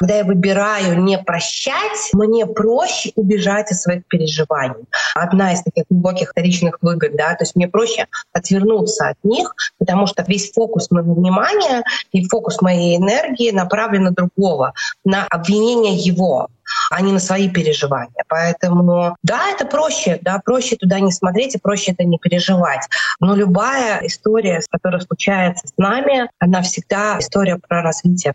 когда 0.00 0.16
я 0.16 0.24
выбираю 0.24 1.02
не 1.02 1.16
прощать, 1.16 2.10
мне 2.12 2.44
проще 2.44 3.12
убежать 3.14 3.72
из 3.72 3.80
своих 3.80 4.06
переживаний. 4.06 4.84
Одна 5.14 5.54
из 5.54 5.62
таких 5.62 5.84
глубоких 5.88 6.32
вторичных 6.32 6.76
выгод, 6.82 7.16
да, 7.16 7.30
то 7.30 7.44
есть 7.44 7.56
мне 7.56 7.68
проще 7.68 8.06
отвернуться 8.34 9.08
от 9.08 9.16
них, 9.24 9.54
потому 9.78 10.06
что 10.06 10.22
весь 10.26 10.52
фокус 10.52 10.90
моего 10.90 11.14
внимания 11.14 11.82
и 12.12 12.28
фокус 12.28 12.60
моей 12.60 12.98
энергии 12.98 13.50
направлен 13.50 14.02
на 14.02 14.10
другого, 14.10 14.74
на 15.04 15.26
обвинение 15.26 15.96
его 15.96 16.48
а 16.90 17.00
не 17.00 17.12
на 17.12 17.18
свои 17.18 17.48
переживания. 17.48 18.24
Поэтому 18.28 19.16
да, 19.22 19.48
это 19.50 19.64
проще, 19.64 20.18
да, 20.22 20.40
проще 20.44 20.76
туда 20.76 21.00
не 21.00 21.12
смотреть 21.12 21.54
и 21.54 21.58
проще 21.58 21.92
это 21.92 22.04
не 22.04 22.18
переживать. 22.18 22.88
Но 23.20 23.34
любая 23.34 24.00
история, 24.06 24.60
которая 24.70 25.00
случается 25.00 25.68
с 25.68 25.72
нами, 25.76 26.28
она 26.38 26.62
всегда 26.62 27.18
история 27.18 27.56
про 27.56 27.82
развитие. 27.82 28.34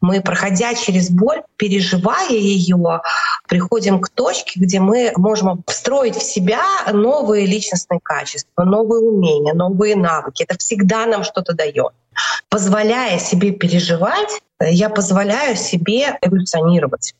Мы, 0.00 0.20
проходя 0.20 0.74
через 0.74 1.10
боль, 1.10 1.42
переживая 1.56 2.30
ее, 2.30 3.00
приходим 3.48 4.00
к 4.00 4.08
точке, 4.08 4.60
где 4.60 4.80
мы 4.80 5.12
можем 5.16 5.62
встроить 5.66 6.16
в 6.16 6.22
себя 6.22 6.62
новые 6.92 7.46
личностные 7.46 8.00
качества, 8.02 8.64
новые 8.64 9.00
умения, 9.00 9.54
новые 9.54 9.96
навыки. 9.96 10.44
Это 10.44 10.58
всегда 10.58 11.06
нам 11.06 11.24
что-то 11.24 11.54
дает. 11.54 11.92
Позволяя 12.48 13.18
себе 13.18 13.50
переживать, 13.50 14.40
я 14.60 14.88
позволяю 14.88 15.56
себе 15.56 16.18
эволюционировать 16.22 17.14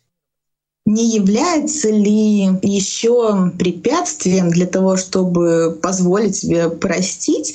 не 0.86 1.16
является 1.16 1.90
ли 1.90 2.44
еще 2.62 3.50
препятствием 3.58 4.50
для 4.50 4.66
того, 4.66 4.96
чтобы 4.96 5.76
позволить 5.82 6.36
себе 6.36 6.68
простить 6.70 7.54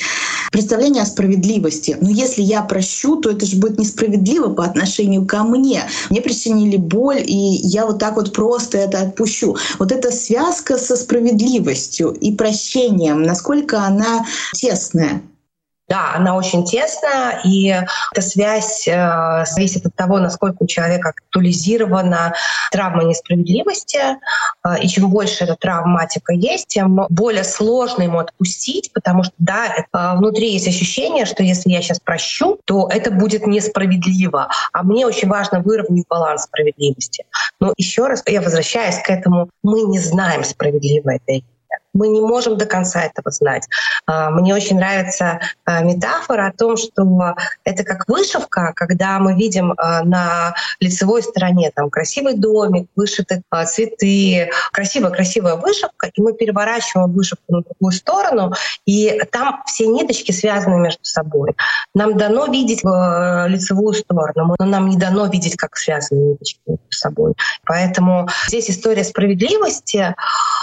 представление 0.52 1.04
о 1.04 1.06
справедливости? 1.06 1.98
Но 2.00 2.10
ну, 2.10 2.14
если 2.14 2.42
я 2.42 2.62
прощу, 2.62 3.16
то 3.16 3.32
это 3.32 3.46
же 3.46 3.56
будет 3.56 3.80
несправедливо 3.80 4.50
по 4.50 4.66
отношению 4.66 5.26
ко 5.26 5.44
мне. 5.44 5.84
Мне 6.10 6.22
причинили 6.22 6.76
боль, 6.76 7.24
и 7.26 7.62
я 7.64 7.86
вот 7.86 8.00
так 8.00 8.18
вот 8.18 8.34
просто 8.34 8.78
это 8.78 9.00
отпущу. 9.00 9.56
Вот 9.80 9.94
эта 9.94 10.12
связка 10.12 10.78
со 10.78 10.98
справедливостью 10.98 12.12
и 12.12 12.34
прощением, 12.34 13.24
насколько 13.24 13.82
она 13.84 14.26
тесная? 14.54 15.22
Да, 15.92 16.14
она 16.16 16.38
очень 16.38 16.64
тесная, 16.64 17.42
и 17.44 17.68
эта 17.68 18.22
связь 18.22 18.88
э, 18.88 19.44
зависит 19.46 19.86
от 19.86 19.94
того, 19.94 20.20
насколько 20.20 20.64
у 20.64 20.66
человека 20.66 21.10
актуализирована 21.10 22.34
травма 22.72 23.04
несправедливости. 23.04 24.00
Э, 24.66 24.80
и 24.82 24.88
чем 24.88 25.10
больше 25.10 25.44
эта 25.44 25.58
травматика 25.58 26.32
есть, 26.32 26.68
тем 26.68 27.08
более 27.10 27.44
сложно 27.44 28.04
ему 28.04 28.20
отпустить, 28.20 28.94
потому 28.94 29.24
что 29.24 29.34
да, 29.38 29.68
э, 29.68 30.16
внутри 30.16 30.54
есть 30.54 30.70
ощущение, 30.70 31.26
что 31.26 31.44
если 31.44 31.70
я 31.72 31.82
сейчас 31.82 32.00
прощу, 32.00 32.58
то 32.64 32.88
это 32.90 33.12
будет 33.12 33.46
несправедливо. 33.46 34.48
А 34.72 34.84
мне 34.84 35.06
очень 35.06 35.28
важно 35.28 35.60
выровнять 35.60 36.06
баланс 36.08 36.44
справедливости. 36.44 37.26
Но 37.60 37.74
еще 37.76 38.08
раз 38.08 38.24
я 38.28 38.42
возвращаюсь 38.42 39.00
к 39.04 39.10
этому, 39.10 39.50
мы 39.62 39.82
не 39.82 40.00
знаем, 40.00 40.46
справедливо 40.46 41.16
это 41.16 41.44
мы 41.94 42.08
не 42.08 42.22
можем 42.22 42.58
до 42.58 42.66
конца 42.66 43.02
этого 43.02 43.32
знать. 43.32 43.68
А, 44.06 44.30
мне 44.30 44.54
очень 44.54 44.78
нравится 44.78 45.40
а, 45.66 45.84
метафора 45.84 46.48
о 46.48 46.54
том, 46.54 46.78
что 46.78 47.36
это 47.64 47.84
как 47.84 48.08
вышивка, 48.08 48.74
когда 48.76 49.20
мы 49.20 49.36
видим 49.36 49.74
а, 49.78 50.04
на 50.04 50.54
лицевой 50.80 51.24
стороне 51.24 51.72
там 51.74 51.90
красивый 51.90 52.36
домик, 52.36 52.88
вышиты 52.96 53.42
цветы, 53.66 54.50
красивая-красивая 54.72 55.56
вышивка, 55.56 56.10
и 56.14 56.22
мы 56.22 56.34
переворачиваем 56.34 57.12
вышивку 57.12 57.44
на 57.50 57.62
другую 57.62 57.92
сторону, 57.92 58.54
и 58.86 59.22
там 59.32 59.62
все 59.66 59.88
ниточки 59.88 60.32
связаны 60.32 60.80
между 60.80 61.04
собой. 61.04 61.56
Нам 61.94 62.18
дано 62.18 62.46
видеть 62.48 62.84
лицевую 62.84 63.94
сторону, 63.94 64.56
но 64.58 64.66
нам 64.66 64.90
не 64.90 64.98
дано 64.98 65.28
видеть, 65.28 65.56
как 65.58 65.76
связаны 65.78 66.32
ниточки 66.32 66.60
между 66.66 66.92
собой. 66.92 67.34
Поэтому 67.66 68.28
здесь 68.48 68.70
история 68.70 69.04
справедливости, 69.04 70.16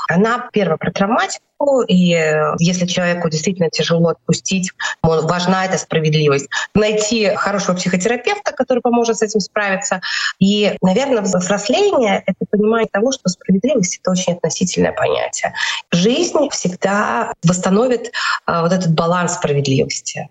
она, 0.08 0.48
первое, 0.52 0.78
про 0.78 0.90
травматику, 1.18 1.82
и 1.82 2.14
э, 2.14 2.54
если 2.58 2.86
человеку 2.86 3.28
действительно 3.28 3.70
тяжело 3.70 4.10
отпустить, 4.10 4.70
важна 5.02 5.64
эта 5.64 5.78
справедливость. 5.78 6.48
Найти 6.74 7.34
хорошего 7.34 7.76
психотерапевта, 7.76 8.52
который 8.52 8.80
поможет 8.80 9.18
с 9.18 9.22
этим 9.22 9.40
справиться. 9.40 10.00
И, 10.38 10.76
наверное, 10.82 11.22
взросление— 11.22 12.22
это 12.26 12.44
понимание 12.50 12.88
того, 12.90 13.12
что 13.12 13.28
справедливость— 13.28 13.98
это 14.02 14.10
очень 14.12 14.34
относительное 14.34 14.92
понятие. 14.92 15.54
Жизнь 15.90 16.48
всегда 16.50 17.32
восстановит 17.44 18.12
а, 18.46 18.62
вот 18.62 18.72
этот 18.72 18.92
баланс 18.92 19.34
справедливости. 19.34 20.28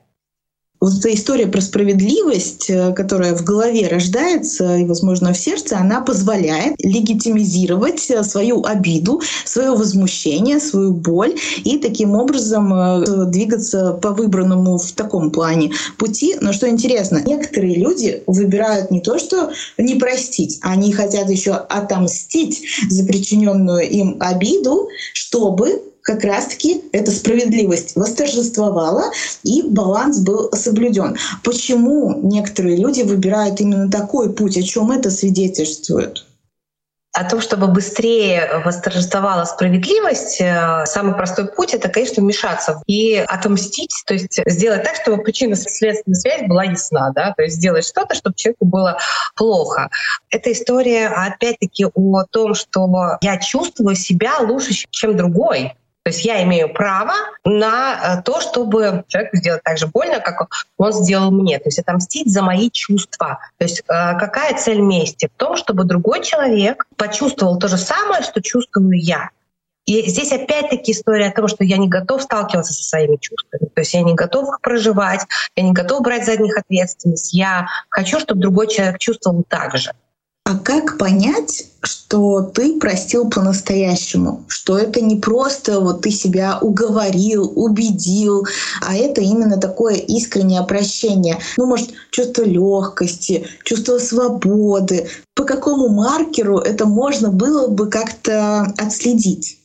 Вот 0.87 0.99
эта 0.99 1.13
история 1.13 1.47
про 1.47 1.59
справедливость, 1.59 2.69
э, 2.69 2.93
которая 2.93 3.35
в 3.35 3.43
голове 3.43 3.89
рождается 3.89 4.77
и, 4.77 4.85
возможно, 4.85 5.33
в 5.33 5.37
сердце, 5.37 5.77
она 5.77 5.99
позволяет 5.99 6.75
легитимизировать 6.81 8.09
э, 8.09 8.23
свою 8.23 8.63
обиду, 8.63 9.21
свое 9.43 9.71
возмущение, 9.71 10.61
свою 10.61 10.93
боль 10.93 11.35
и 11.65 11.77
таким 11.77 12.15
образом 12.15 12.73
э, 12.73 13.25
двигаться 13.25 13.99
по 14.01 14.11
выбранному 14.11 14.77
в 14.77 14.89
таком 14.93 15.31
плане 15.31 15.73
пути. 15.97 16.37
Но 16.39 16.53
что 16.53 16.69
интересно, 16.69 17.21
некоторые 17.25 17.75
люди 17.75 18.23
выбирают 18.25 18.89
не 18.89 19.01
то, 19.01 19.19
что 19.19 19.51
не 19.77 19.95
простить, 19.95 20.59
они 20.61 20.93
хотят 20.93 21.29
еще 21.29 21.51
отомстить 21.51 22.63
за 22.89 23.03
причиненную 23.03 23.89
им 23.89 24.15
обиду, 24.21 24.87
чтобы 25.11 25.81
как 26.07 26.23
раз-таки 26.23 26.85
эта 26.93 27.11
справедливость 27.11 27.97
восторжествовала 27.97 29.11
и 29.43 29.61
баланс 29.61 30.19
был 30.19 30.49
соблюден. 30.53 31.17
Почему 31.43 32.21
некоторые 32.23 32.77
люди 32.77 33.01
выбирают 33.01 33.59
именно 33.59 33.91
такой 33.91 34.33
путь? 34.33 34.57
О 34.57 34.63
чем 34.63 34.91
это 34.91 35.11
свидетельствует? 35.11 36.23
о 37.13 37.27
том, 37.27 37.41
чтобы 37.41 37.65
быстрее 37.65 38.61
восторжествовала 38.63 39.43
справедливость, 39.45 40.39
э, 40.39 40.83
самый 40.85 41.15
простой 41.15 41.47
путь— 41.47 41.73
это, 41.73 41.89
конечно, 41.89 42.21
вмешаться 42.21 42.79
и 42.85 43.15
отомстить, 43.15 44.03
то 44.05 44.13
есть 44.13 44.39
сделать 44.45 44.83
так, 44.83 44.97
чтобы 44.97 45.23
причинно-следственная 45.23 46.19
связь 46.19 46.47
была 46.47 46.65
ясна, 46.65 47.11
да? 47.15 47.33
то 47.35 47.41
есть 47.41 47.55
сделать 47.55 47.87
что-то, 47.87 48.13
чтобы 48.13 48.35
человеку 48.35 48.65
было 48.65 48.99
плохо. 49.35 49.89
Эта 50.29 50.51
история, 50.51 51.07
опять-таки, 51.07 51.87
о 51.91 52.23
том, 52.25 52.53
что 52.53 53.17
я 53.21 53.37
чувствую 53.37 53.95
себя 53.95 54.37
лучше, 54.41 54.75
чем 54.91 55.17
другой. 55.17 55.73
То 56.07 56.11
есть 56.11 56.23
я 56.23 56.41
имею 56.43 56.73
право 56.73 57.11
на 57.43 58.19
э, 58.19 58.21
то, 58.23 58.39
чтобы 58.39 59.03
человеку 59.09 59.35
сделать 59.35 59.61
так 59.61 59.77
же 59.77 59.87
больно, 59.87 60.21
как 60.21 60.47
он 60.77 60.93
сделал 60.93 61.31
мне. 61.31 61.57
То 61.57 61.65
есть 61.65 61.79
отомстить 61.79 62.31
за 62.31 62.43
мои 62.43 62.69
чувства. 62.71 63.39
То 63.57 63.65
есть 63.65 63.81
э, 63.81 63.83
какая 64.17 64.57
цель 64.57 64.79
мести? 64.79 65.27
В 65.27 65.37
том, 65.37 65.57
чтобы 65.57 65.83
другой 65.83 66.23
человек 66.23 66.85
почувствовал 66.95 67.59
то 67.59 67.67
же 67.67 67.75
самое, 67.75 68.23
что 68.23 68.41
чувствую 68.41 68.97
я. 68.97 69.31
И 69.85 70.09
здесь 70.09 70.31
опять-таки 70.31 70.93
история 70.93 71.27
о 71.27 71.35
том, 71.35 71.49
что 71.49 71.65
я 71.65 71.75
не 71.75 71.89
готов 71.89 72.21
сталкиваться 72.21 72.71
со 72.71 72.83
своими 72.83 73.17
чувствами. 73.17 73.65
То 73.65 73.81
есть 73.81 73.93
я 73.93 74.01
не 74.01 74.13
готов 74.15 74.47
их 74.47 74.61
проживать, 74.61 75.25
я 75.57 75.63
не 75.63 75.73
готов 75.73 76.03
брать 76.03 76.25
за 76.25 76.37
них 76.37 76.57
ответственность. 76.57 77.33
Я 77.33 77.67
хочу, 77.89 78.21
чтобы 78.21 78.39
другой 78.39 78.67
человек 78.67 78.97
чувствовал 78.97 79.43
так 79.45 79.75
же. 79.75 79.91
А 80.49 80.57
как 80.57 80.97
понять, 80.97 81.65
что 81.81 82.41
ты 82.41 82.79
простил 82.79 83.29
по-настоящему? 83.29 84.45
Что 84.47 84.77
это 84.77 85.01
не 85.01 85.17
просто 85.17 85.81
вот 85.81 86.03
ты 86.03 86.09
себя 86.09 86.57
уговорил, 86.61 87.51
убедил, 87.53 88.47
а 88.81 88.95
это 88.95 89.19
именно 89.19 89.57
такое 89.57 89.95
искреннее 89.95 90.63
прощение. 90.63 91.37
Ну, 91.57 91.65
может, 91.65 91.89
чувство 92.11 92.43
легкости, 92.43 93.45
чувство 93.65 93.97
свободы. 93.97 95.09
По 95.35 95.43
какому 95.43 95.89
маркеру 95.89 96.59
это 96.59 96.85
можно 96.85 97.29
было 97.29 97.67
бы 97.67 97.89
как-то 97.89 98.73
отследить? 98.77 99.59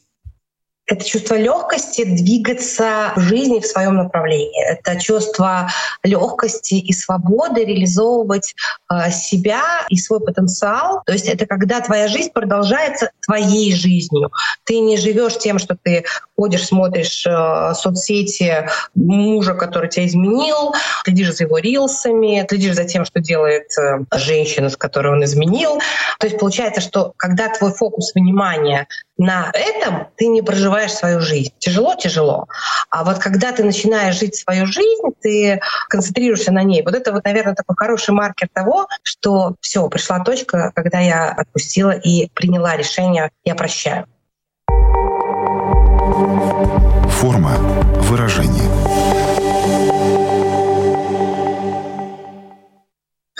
Это 0.92 1.06
чувство 1.06 1.36
легкости 1.36 2.04
двигаться 2.04 3.12
в 3.16 3.20
жизни 3.20 3.60
в 3.60 3.66
своем 3.66 3.96
направлении. 3.96 4.62
Это 4.62 5.00
чувство 5.00 5.70
легкости 6.02 6.74
и 6.74 6.92
свободы 6.92 7.64
реализовывать 7.64 8.54
э, 8.90 9.10
себя 9.10 9.62
и 9.88 9.96
свой 9.96 10.20
потенциал. 10.20 11.02
То 11.06 11.12
есть 11.12 11.28
это 11.28 11.46
когда 11.46 11.80
твоя 11.80 12.08
жизнь 12.08 12.30
продолжается 12.32 13.10
твоей 13.26 13.74
жизнью. 13.74 14.30
Ты 14.64 14.80
не 14.80 14.98
живешь 14.98 15.38
тем, 15.38 15.58
что 15.58 15.76
ты 15.82 16.04
ходишь, 16.36 16.66
смотришь 16.66 17.24
э, 17.26 17.72
соцсети 17.74 18.68
мужа, 18.94 19.54
который 19.54 19.88
тебя 19.88 20.06
изменил, 20.06 20.74
следишь 21.04 21.34
за 21.34 21.44
его 21.44 21.56
рилсами, 21.56 22.44
следишь 22.48 22.74
за 22.74 22.84
тем, 22.84 23.06
что 23.06 23.20
делает 23.20 23.66
э, 23.78 24.00
женщина, 24.18 24.68
с 24.68 24.76
которой 24.76 25.12
он 25.12 25.24
изменил. 25.24 25.80
То 26.18 26.26
есть 26.26 26.38
получается, 26.38 26.82
что 26.82 27.14
когда 27.16 27.48
твой 27.48 27.72
фокус 27.72 28.12
внимания 28.14 28.86
на 29.22 29.50
этом, 29.54 30.08
ты 30.16 30.26
не 30.26 30.42
проживаешь 30.42 30.92
свою 30.92 31.20
жизнь. 31.20 31.52
Тяжело, 31.58 31.94
тяжело. 31.94 32.48
А 32.90 33.04
вот 33.04 33.18
когда 33.18 33.52
ты 33.52 33.62
начинаешь 33.62 34.18
жить 34.18 34.36
свою 34.36 34.66
жизнь, 34.66 35.02
ты 35.20 35.60
концентрируешься 35.88 36.52
на 36.52 36.62
ней. 36.64 36.82
Вот 36.82 36.94
это 36.94 37.12
вот, 37.12 37.24
наверное, 37.24 37.54
такой 37.54 37.76
хороший 37.76 38.14
маркер 38.14 38.48
того, 38.52 38.88
что 39.02 39.54
все, 39.60 39.88
пришла 39.88 40.20
точка, 40.20 40.72
когда 40.74 40.98
я 40.98 41.30
отпустила 41.30 41.92
и 41.92 42.28
приняла 42.34 42.76
решение, 42.76 43.30
я 43.44 43.54
прощаю. 43.54 44.06
Форма 47.20 47.56
выражения. 48.08 48.61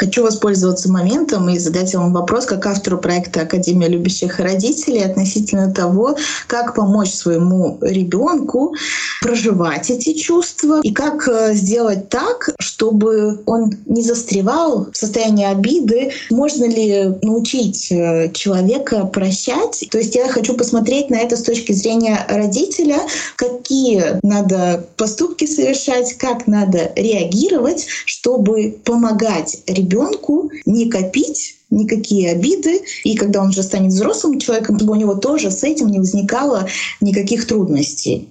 Хочу 0.03 0.25
воспользоваться 0.25 0.91
моментом 0.91 1.49
и 1.49 1.61
задать 1.61 1.95
вам 1.95 2.13
вопрос 2.13 2.45
как 2.45 2.67
автору 2.67 2.99
проекта 2.99 3.43
Академия 3.43 3.87
любящих 3.87 4.41
родителей 4.41 5.05
относительно 5.05 5.73
того, 5.73 6.17
как 6.49 6.75
помочь 6.75 7.13
своему 7.13 7.79
ребенку 7.81 8.75
проживать 9.21 9.91
эти 9.91 10.15
чувства 10.15 10.81
и 10.83 10.93
как 10.93 11.29
э, 11.29 11.55
сделать 11.55 12.09
так, 12.09 12.51
чтобы 12.59 13.43
он 13.47 13.79
не 13.87 14.03
застревал 14.03 14.89
в 14.93 14.97
состоянии 14.97 15.47
обиды. 15.47 16.11
Можно 16.31 16.65
ли 16.65 17.15
научить 17.23 17.93
э, 17.93 18.33
человека 18.33 19.05
прощать? 19.05 19.87
То 19.89 19.99
есть 19.99 20.17
я 20.17 20.27
хочу 20.27 20.55
посмотреть 20.55 21.11
на 21.11 21.19
это 21.19 21.37
с 21.37 21.43
точки 21.43 21.71
зрения 21.71 22.27
родителя, 22.29 22.99
какие 23.37 24.19
надо 24.25 24.85
поступки 24.97 25.47
совершать, 25.47 26.15
как 26.15 26.49
надо 26.49 26.91
реагировать, 26.97 27.87
чтобы 28.05 28.77
помогать 28.85 29.59
ребенку 29.69 29.92
ребенку 29.93 30.51
не 30.67 30.89
копить 30.89 31.57
никакие 31.71 32.33
обиды, 32.33 32.83
и 33.05 33.17
когда 33.17 33.43
он 33.43 33.49
уже 33.49 33.63
станет 33.63 33.93
взрослым 33.93 34.39
человеком, 34.39 34.77
чтобы 34.77 34.93
у 34.93 34.97
него 34.97 35.15
тоже 35.15 35.51
с 35.51 35.63
этим 35.65 35.89
не 35.89 35.99
возникало 35.99 36.69
никаких 37.01 37.47
трудностей. 37.47 38.29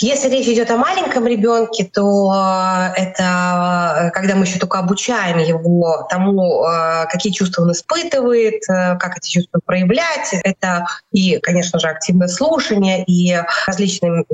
Если 0.00 0.28
речь 0.28 0.48
идет 0.48 0.72
о 0.72 0.76
маленьком 0.76 1.24
ребенке, 1.24 1.84
то 1.84 2.32
э, 2.34 3.00
это 3.00 4.06
э, 4.06 4.10
когда 4.10 4.34
мы 4.34 4.44
еще 4.44 4.58
только 4.58 4.80
обучаем 4.80 5.38
его 5.38 6.04
тому, 6.10 6.66
э, 6.66 7.06
какие 7.08 7.32
чувства 7.32 7.62
он 7.62 7.70
испытывает, 7.70 8.60
как 8.66 9.16
эти 9.16 9.30
чувства 9.30 9.60
проявлять. 9.64 10.34
Это 10.42 10.86
и, 11.12 11.38
конечно 11.38 11.78
же, 11.78 11.86
активное 11.86 12.26
слушание, 12.26 13.04
и 13.04 13.36
различные 13.68 14.24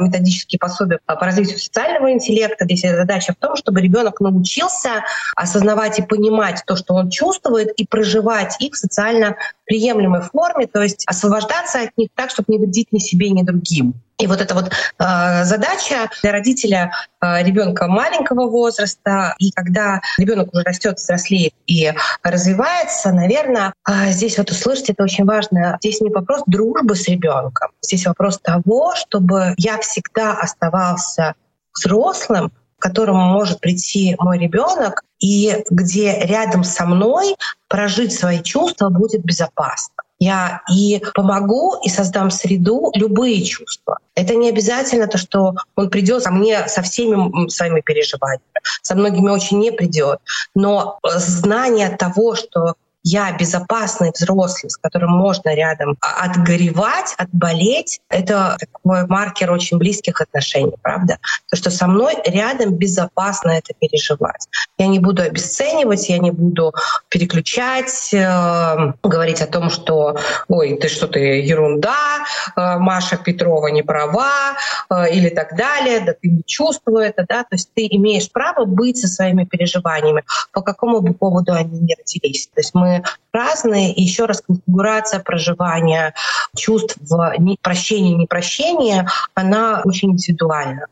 методические 0.00 0.60
пособия 0.60 1.00
по 1.04 1.16
развитию 1.16 1.58
социального 1.58 2.12
интеллекта. 2.12 2.64
Здесь 2.64 2.82
задача 2.82 3.32
в 3.32 3.36
том, 3.36 3.56
чтобы 3.56 3.80
ребенок 3.80 4.20
научился 4.20 5.04
осознавать 5.34 5.98
и 5.98 6.02
понимать 6.02 6.62
то, 6.66 6.76
что 6.76 6.94
он 6.94 7.10
чувствует, 7.10 7.72
и 7.72 7.84
проживать 7.84 8.54
их 8.60 8.74
в 8.74 8.78
социально 8.78 9.34
приемлемой 9.64 10.22
форме, 10.22 10.68
то 10.68 10.82
есть 10.82 11.04
освобождаться 11.06 11.80
от 11.80 11.96
них 11.96 12.10
так, 12.14 12.30
чтобы 12.30 12.46
не 12.52 12.58
вредить 12.58 12.92
ни 12.92 12.98
себе, 12.98 13.30
ни 13.30 13.42
другим. 13.42 13.94
И 14.20 14.26
вот 14.26 14.40
эта 14.40 14.54
вот 14.54 14.70
э, 14.70 15.44
задача 15.44 16.10
для 16.22 16.32
родителя 16.32 16.92
э, 17.20 17.42
ребенка 17.42 17.86
маленького 17.86 18.48
возраста, 18.50 19.34
и 19.38 19.50
когда 19.50 20.00
ребенок 20.18 20.52
уже 20.52 20.62
растет, 20.62 20.98
взрослеет 20.98 21.54
и 21.66 21.92
развивается, 22.22 23.12
наверное, 23.12 23.72
э, 23.88 24.10
здесь 24.10 24.36
вот 24.36 24.50
услышать 24.50 24.90
это 24.90 25.02
очень 25.02 25.24
важно. 25.24 25.78
Здесь 25.80 26.00
не 26.00 26.10
вопрос 26.10 26.42
дружбы 26.46 26.94
с 26.94 27.08
ребенком, 27.08 27.70
здесь 27.80 28.06
вопрос 28.06 28.38
того, 28.38 28.94
чтобы 28.94 29.54
я 29.56 29.78
всегда 29.78 30.34
оставался 30.34 31.34
взрослым, 31.74 32.50
к 32.78 32.82
которому 32.82 33.24
может 33.24 33.60
прийти 33.60 34.16
мой 34.18 34.38
ребенок, 34.38 35.02
и 35.18 35.64
где 35.70 36.18
рядом 36.20 36.64
со 36.64 36.86
мной 36.86 37.36
прожить 37.68 38.12
свои 38.12 38.42
чувства 38.42 38.88
будет 38.88 39.22
безопасно. 39.22 39.99
Я 40.20 40.60
и 40.70 41.02
помогу, 41.14 41.76
и 41.82 41.88
создам 41.88 42.30
среду 42.30 42.92
любые 42.94 43.42
чувства. 43.42 43.98
Это 44.14 44.34
не 44.34 44.50
обязательно 44.50 45.06
то, 45.06 45.16
что 45.16 45.54
он 45.76 45.88
придет 45.88 46.24
ко 46.24 46.30
мне 46.30 46.68
со 46.68 46.82
всеми 46.82 47.48
своими 47.48 47.80
переживаниями. 47.80 48.44
Со 48.82 48.94
многими 48.94 49.30
очень 49.30 49.58
не 49.58 49.72
придет. 49.72 50.18
Но 50.54 50.98
знание 51.02 51.88
того, 51.96 52.34
что 52.34 52.74
я 53.02 53.32
безопасный 53.36 54.12
взрослый, 54.14 54.70
с 54.70 54.76
которым 54.76 55.10
можно 55.10 55.54
рядом 55.54 55.96
отгоревать, 56.00 57.14
отболеть, 57.16 58.00
это 58.08 58.56
такой 58.58 59.06
маркер 59.06 59.50
очень 59.52 59.78
близких 59.78 60.20
отношений, 60.20 60.74
правда? 60.82 61.18
То, 61.50 61.56
что 61.56 61.70
со 61.70 61.86
мной 61.86 62.16
рядом 62.24 62.74
безопасно 62.74 63.50
это 63.50 63.72
переживать. 63.78 64.48
Я 64.78 64.86
не 64.86 64.98
буду 64.98 65.22
обесценивать, 65.22 66.08
я 66.08 66.18
не 66.18 66.30
буду 66.30 66.74
переключать, 67.08 68.12
э, 68.12 68.92
говорить 69.02 69.40
о 69.40 69.46
том, 69.46 69.70
что 69.70 70.18
«Ой, 70.48 70.76
ты 70.76 70.88
что, 70.88 71.06
ты 71.06 71.40
ерунда, 71.40 72.24
э, 72.56 72.78
Маша 72.78 73.16
Петрова 73.16 73.68
не 73.68 73.82
права» 73.82 74.56
э, 74.90 75.12
или 75.12 75.28
так 75.28 75.56
далее, 75.56 76.00
да 76.00 76.12
ты 76.12 76.28
не 76.28 76.42
чувствуешь 76.44 77.10
это, 77.10 77.24
да? 77.28 77.42
То 77.42 77.52
есть 77.52 77.70
ты 77.74 77.86
имеешь 77.90 78.30
право 78.30 78.64
быть 78.64 78.98
со 78.98 79.08
своими 79.08 79.44
переживаниями, 79.44 80.24
по 80.52 80.62
какому 80.62 81.00
бы 81.00 81.14
поводу 81.14 81.52
они 81.52 81.78
ни 81.80 81.94
родились. 81.94 82.48
То 82.48 82.60
есть 82.60 82.74
мы 82.74 82.89
разные, 83.32 83.92
и 83.92 84.02
еще 84.02 84.26
раз 84.26 84.42
конфигурация 84.46 85.20
проживания 85.20 86.14
чувств 86.56 86.96
в 87.00 87.34
прощении, 87.62 88.14
непрощении, 88.14 89.06
она 89.34 89.82
очень 89.84 90.12
индивидуальна. 90.12 90.86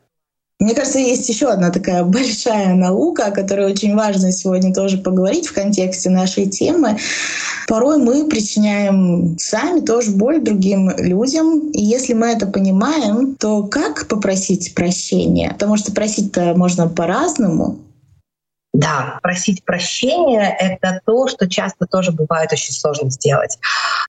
Мне 0.61 0.74
кажется, 0.74 0.98
есть 0.98 1.28
еще 1.28 1.46
одна 1.46 1.70
такая 1.70 2.02
большая 2.04 2.74
наука, 2.74 3.26
о 3.26 3.30
которой 3.30 3.70
очень 3.70 3.94
важно 3.94 4.32
сегодня 4.32 4.74
тоже 4.74 4.98
поговорить 4.98 5.46
в 5.46 5.54
контексте 5.54 6.11
нашей 6.11 6.46
темы. 6.46 6.98
Порой 7.68 7.98
мы 7.98 8.26
причиняем 8.26 9.37
сами 9.38 9.80
тоже 9.80 10.11
боль 10.11 10.40
другим 10.40 10.90
людям. 10.98 11.70
И 11.70 11.82
если 11.82 12.14
мы 12.14 12.28
это 12.28 12.46
понимаем, 12.46 13.37
то 13.37 13.62
как 13.64 14.08
попросить 14.08 14.74
прощения? 14.74 15.50
Потому 15.52 15.76
что 15.76 15.92
просить-то 15.92 16.54
можно 16.56 16.88
по-разному. 16.88 17.78
Да, 18.78 19.18
просить 19.24 19.64
прощения— 19.64 20.56
это 20.60 21.00
то, 21.04 21.26
что 21.26 21.48
часто 21.50 21.86
тоже 21.86 22.12
бывает 22.12 22.52
очень 22.52 22.72
сложно 22.72 23.10
сделать. 23.10 23.58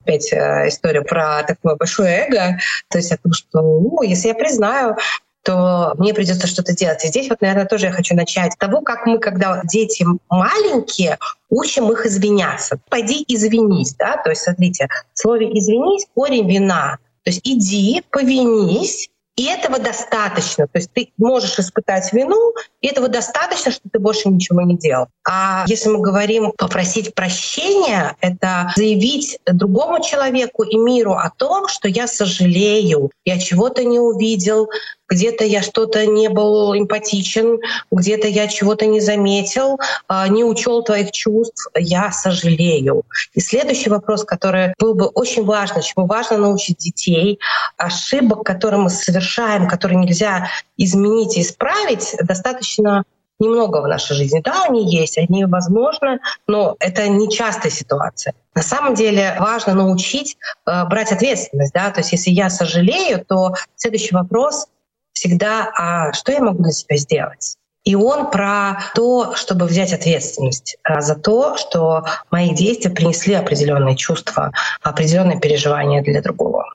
Опять 0.00 0.32
э, 0.32 0.68
история 0.68 1.02
про 1.02 1.42
такое 1.42 1.74
большое 1.74 2.28
эго, 2.28 2.60
то 2.88 2.98
есть 2.98 3.10
о 3.10 3.16
том, 3.16 3.32
что 3.32 3.60
ну, 3.60 4.02
если 4.02 4.28
я 4.28 4.34
признаю, 4.34 4.94
то 5.42 5.94
мне 5.98 6.14
придется 6.14 6.46
что-то 6.46 6.72
делать. 6.72 7.04
И 7.04 7.08
здесь 7.08 7.28
вот, 7.28 7.40
наверное, 7.40 7.66
тоже 7.66 7.86
я 7.86 7.92
хочу 7.92 8.14
начать 8.14 8.52
с 8.52 8.56
того, 8.56 8.80
как 8.82 9.06
мы, 9.06 9.18
когда 9.18 9.60
дети 9.64 10.06
маленькие, 10.28 11.18
учим 11.48 11.90
их 11.90 12.06
извиняться. 12.06 12.78
Пойди 12.90 13.24
извинись, 13.26 13.96
да, 13.96 14.18
то 14.22 14.30
есть 14.30 14.42
смотрите, 14.42 14.86
в 15.12 15.18
слове 15.18 15.46
«извинись» 15.58 16.06
корень 16.14 16.48
вина. 16.48 16.98
То 17.24 17.30
есть 17.30 17.40
иди, 17.42 18.04
повинись, 18.08 19.10
и 19.40 19.44
этого 19.46 19.78
достаточно. 19.78 20.66
То 20.66 20.78
есть 20.78 20.90
ты 20.92 21.12
можешь 21.16 21.58
испытать 21.58 22.12
вину, 22.12 22.52
и 22.82 22.88
этого 22.88 23.08
достаточно, 23.08 23.72
что 23.72 23.88
ты 23.90 23.98
больше 23.98 24.28
ничего 24.28 24.60
не 24.60 24.76
делал. 24.76 25.06
А 25.26 25.64
если 25.66 25.88
мы 25.88 26.00
говорим 26.00 26.52
попросить 26.58 27.14
прощения, 27.14 28.16
это 28.20 28.70
заявить 28.76 29.38
другому 29.46 30.04
человеку 30.04 30.62
и 30.64 30.76
миру 30.76 31.14
о 31.14 31.30
том, 31.30 31.68
что 31.68 31.88
я 31.88 32.06
сожалею, 32.06 33.10
я 33.24 33.38
чего-то 33.38 33.82
не 33.82 33.98
увидел, 33.98 34.68
где-то 35.10 35.44
я 35.44 35.62
что-то 35.62 36.06
не 36.06 36.28
был 36.28 36.74
эмпатичен, 36.74 37.58
где-то 37.90 38.28
я 38.28 38.46
чего-то 38.46 38.86
не 38.86 39.00
заметил, 39.00 39.78
а, 40.08 40.28
не 40.28 40.44
учел 40.44 40.82
твоих 40.82 41.10
чувств, 41.10 41.68
я 41.76 42.12
сожалею. 42.12 43.02
И 43.34 43.40
следующий 43.40 43.90
вопрос, 43.90 44.24
который 44.24 44.72
был 44.78 44.94
бы 44.94 45.06
очень 45.06 45.44
важно, 45.44 45.82
чему 45.82 46.06
важно 46.06 46.38
научить 46.38 46.78
детей, 46.78 47.40
ошибок, 47.76 48.44
которые 48.44 48.80
мы 48.80 48.90
совершаем, 48.90 49.68
которые 49.68 49.98
нельзя 49.98 50.48
изменить 50.76 51.36
и 51.36 51.42
исправить, 51.42 52.14
достаточно 52.22 53.04
немного 53.40 53.80
в 53.80 53.88
нашей 53.88 54.14
жизни. 54.14 54.40
Да, 54.44 54.66
они 54.68 54.88
есть, 54.94 55.18
они 55.18 55.46
возможны, 55.46 56.20
но 56.46 56.76
это 56.78 57.08
не 57.08 57.30
частая 57.30 57.72
ситуация. 57.72 58.34
На 58.54 58.62
самом 58.62 58.94
деле 58.94 59.36
важно 59.40 59.74
научить 59.74 60.36
э, 60.66 60.84
брать 60.84 61.10
ответственность. 61.10 61.72
Да? 61.72 61.90
То 61.90 62.00
есть 62.00 62.12
если 62.12 62.30
я 62.30 62.50
сожалею, 62.50 63.24
то 63.26 63.54
следующий 63.76 64.14
вопрос 64.14 64.66
всегда, 65.12 65.70
а 65.76 66.12
что 66.12 66.32
я 66.32 66.40
могу 66.40 66.62
для 66.62 66.72
себя 66.72 66.96
сделать? 66.96 67.56
И 67.84 67.94
он 67.94 68.30
про 68.30 68.78
то, 68.94 69.34
чтобы 69.36 69.66
взять 69.66 69.92
ответственность 69.92 70.76
а, 70.82 71.00
за 71.00 71.14
то, 71.14 71.56
что 71.56 72.04
мои 72.30 72.54
действия 72.54 72.90
принесли 72.90 73.34
определенные 73.34 73.96
чувства, 73.96 74.52
определенные 74.82 75.40
переживания 75.40 76.02
для 76.02 76.20
другого. 76.20 76.74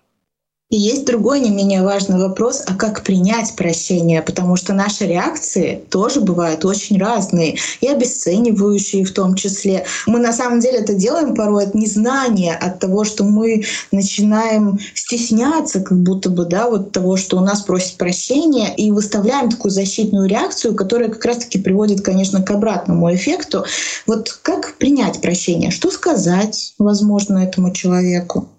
И 0.71 0.77
есть 0.77 1.05
другой 1.05 1.41
не 1.41 1.51
менее 1.51 1.83
важный 1.83 2.17
вопрос, 2.17 2.63
а 2.65 2.73
как 2.73 3.03
принять 3.03 3.55
прощение, 3.55 4.23
потому 4.23 4.55
что 4.55 4.73
наши 4.73 5.05
реакции 5.05 5.83
тоже 5.91 6.21
бывают 6.21 6.65
очень 6.65 6.97
разные 6.97 7.57
и 7.81 7.87
обесценивающие 7.87 9.05
в 9.05 9.13
том 9.13 9.35
числе. 9.35 9.85
Мы 10.07 10.17
на 10.17 10.33
самом 10.33 10.59
деле 10.59 10.79
это 10.79 10.95
делаем 10.95 11.35
порой 11.35 11.65
от 11.65 11.75
незнания, 11.75 12.55
от 12.55 12.79
того, 12.79 13.03
что 13.03 13.23
мы 13.23 13.63
начинаем 13.91 14.79
стесняться 14.95 15.81
как 15.81 16.01
будто 16.01 16.31
бы 16.31 16.45
да, 16.45 16.67
вот 16.67 16.91
того, 16.91 17.15
что 17.15 17.37
у 17.37 17.41
нас 17.41 17.61
просят 17.61 17.97
прощения, 17.97 18.73
и 18.75 18.89
выставляем 18.89 19.51
такую 19.51 19.71
защитную 19.71 20.27
реакцию, 20.27 20.73
которая 20.73 21.09
как 21.09 21.23
раз-таки 21.25 21.59
приводит, 21.59 22.01
конечно, 22.01 22.41
к 22.41 22.49
обратному 22.49 23.13
эффекту. 23.13 23.65
Вот 24.07 24.31
как 24.41 24.77
принять 24.79 25.21
прощение? 25.21 25.69
Что 25.69 25.91
сказать, 25.91 26.73
возможно, 26.79 27.37
этому 27.37 27.71
человеку? 27.71 28.49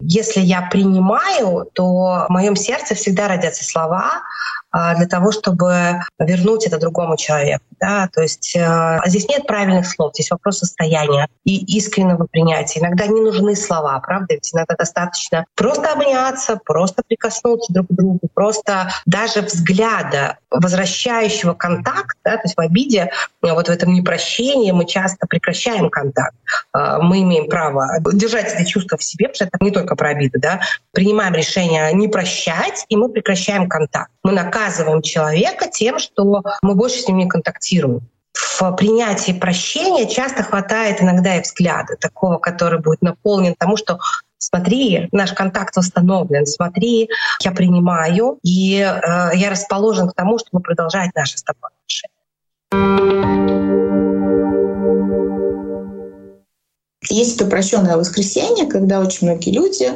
Если 0.00 0.40
я 0.40 0.62
принимаю, 0.62 1.66
то 1.74 2.26
в 2.26 2.30
моем 2.30 2.56
сердце 2.56 2.94
всегда 2.94 3.28
родятся 3.28 3.64
слова, 3.64 4.22
для 4.72 5.06
того, 5.06 5.32
чтобы 5.32 6.00
вернуть 6.18 6.66
это 6.66 6.78
другому 6.78 7.16
человеку. 7.16 7.64
Да? 7.80 8.08
То 8.12 8.20
есть 8.20 8.54
э, 8.54 9.00
здесь 9.06 9.26
нет 9.28 9.46
правильных 9.46 9.86
слов, 9.86 10.12
здесь 10.12 10.30
вопрос 10.30 10.58
состояния 10.58 11.28
и 11.44 11.76
искреннего 11.78 12.26
принятия. 12.30 12.80
Иногда 12.80 13.06
не 13.06 13.20
нужны 13.20 13.56
слова, 13.56 13.98
правда? 14.00 14.34
Ведь 14.34 14.54
иногда 14.54 14.74
достаточно 14.76 15.46
просто 15.56 15.92
обняться, 15.92 16.60
просто 16.62 17.02
прикоснуться 17.06 17.72
друг 17.72 17.88
к 17.88 17.92
другу, 17.92 18.20
просто 18.34 18.92
даже 19.06 19.40
взгляда, 19.40 20.36
возвращающего 20.50 21.54
контакт, 21.54 22.18
да? 22.22 22.36
то 22.36 22.42
есть 22.44 22.56
в 22.56 22.60
обиде, 22.60 23.10
вот 23.40 23.68
в 23.68 23.70
этом 23.70 23.94
непрощении 23.94 24.72
мы 24.72 24.84
часто 24.86 25.26
прекращаем 25.26 25.88
контакт. 25.88 26.36
Э, 26.76 26.98
мы 27.00 27.22
имеем 27.22 27.48
право 27.48 27.98
держать 28.12 28.52
эти 28.52 28.68
чувства 28.68 28.98
в 28.98 29.02
себе, 29.02 29.28
потому 29.28 29.36
что 29.36 29.44
это 29.46 29.64
не 29.64 29.70
только 29.70 29.96
про 29.96 30.10
обиду. 30.10 30.38
Да? 30.38 30.60
Принимаем 30.92 31.34
решение 31.34 31.92
не 31.94 32.08
прощать, 32.08 32.84
и 32.90 32.96
мы 32.96 33.08
прекращаем 33.08 33.68
контакт. 33.68 34.10
Мы 34.22 34.32
наказываем 34.32 35.02
человека 35.02 35.68
тем, 35.68 35.98
что 35.98 36.42
мы 36.62 36.74
больше 36.74 37.00
с 37.00 37.08
ним 37.08 37.18
не 37.18 37.28
контактируем. 37.28 38.02
В 38.34 38.72
принятии 38.72 39.32
прощения 39.32 40.08
часто 40.08 40.42
хватает 40.42 41.02
иногда 41.02 41.36
и 41.36 41.42
взгляда 41.42 41.96
такого, 41.96 42.38
который 42.38 42.78
будет 42.78 43.02
наполнен 43.02 43.54
тому, 43.58 43.76
что 43.76 43.98
смотри, 44.38 45.08
наш 45.12 45.32
контакт 45.32 45.76
восстановлен, 45.76 46.46
смотри, 46.46 47.08
я 47.42 47.50
принимаю, 47.52 48.38
и 48.42 48.80
э, 48.80 49.30
я 49.34 49.50
расположен 49.50 50.08
к 50.08 50.14
тому, 50.14 50.38
чтобы 50.38 50.62
продолжать 50.62 51.14
наши 51.14 51.38
с 51.38 51.42
тобой 51.42 51.70
отношения. 51.70 52.19
Есть 57.08 57.36
это 57.36 57.46
прощенное 57.46 57.96
воскресенье, 57.96 58.66
когда 58.66 59.00
очень 59.00 59.26
многие 59.26 59.52
люди, 59.52 59.90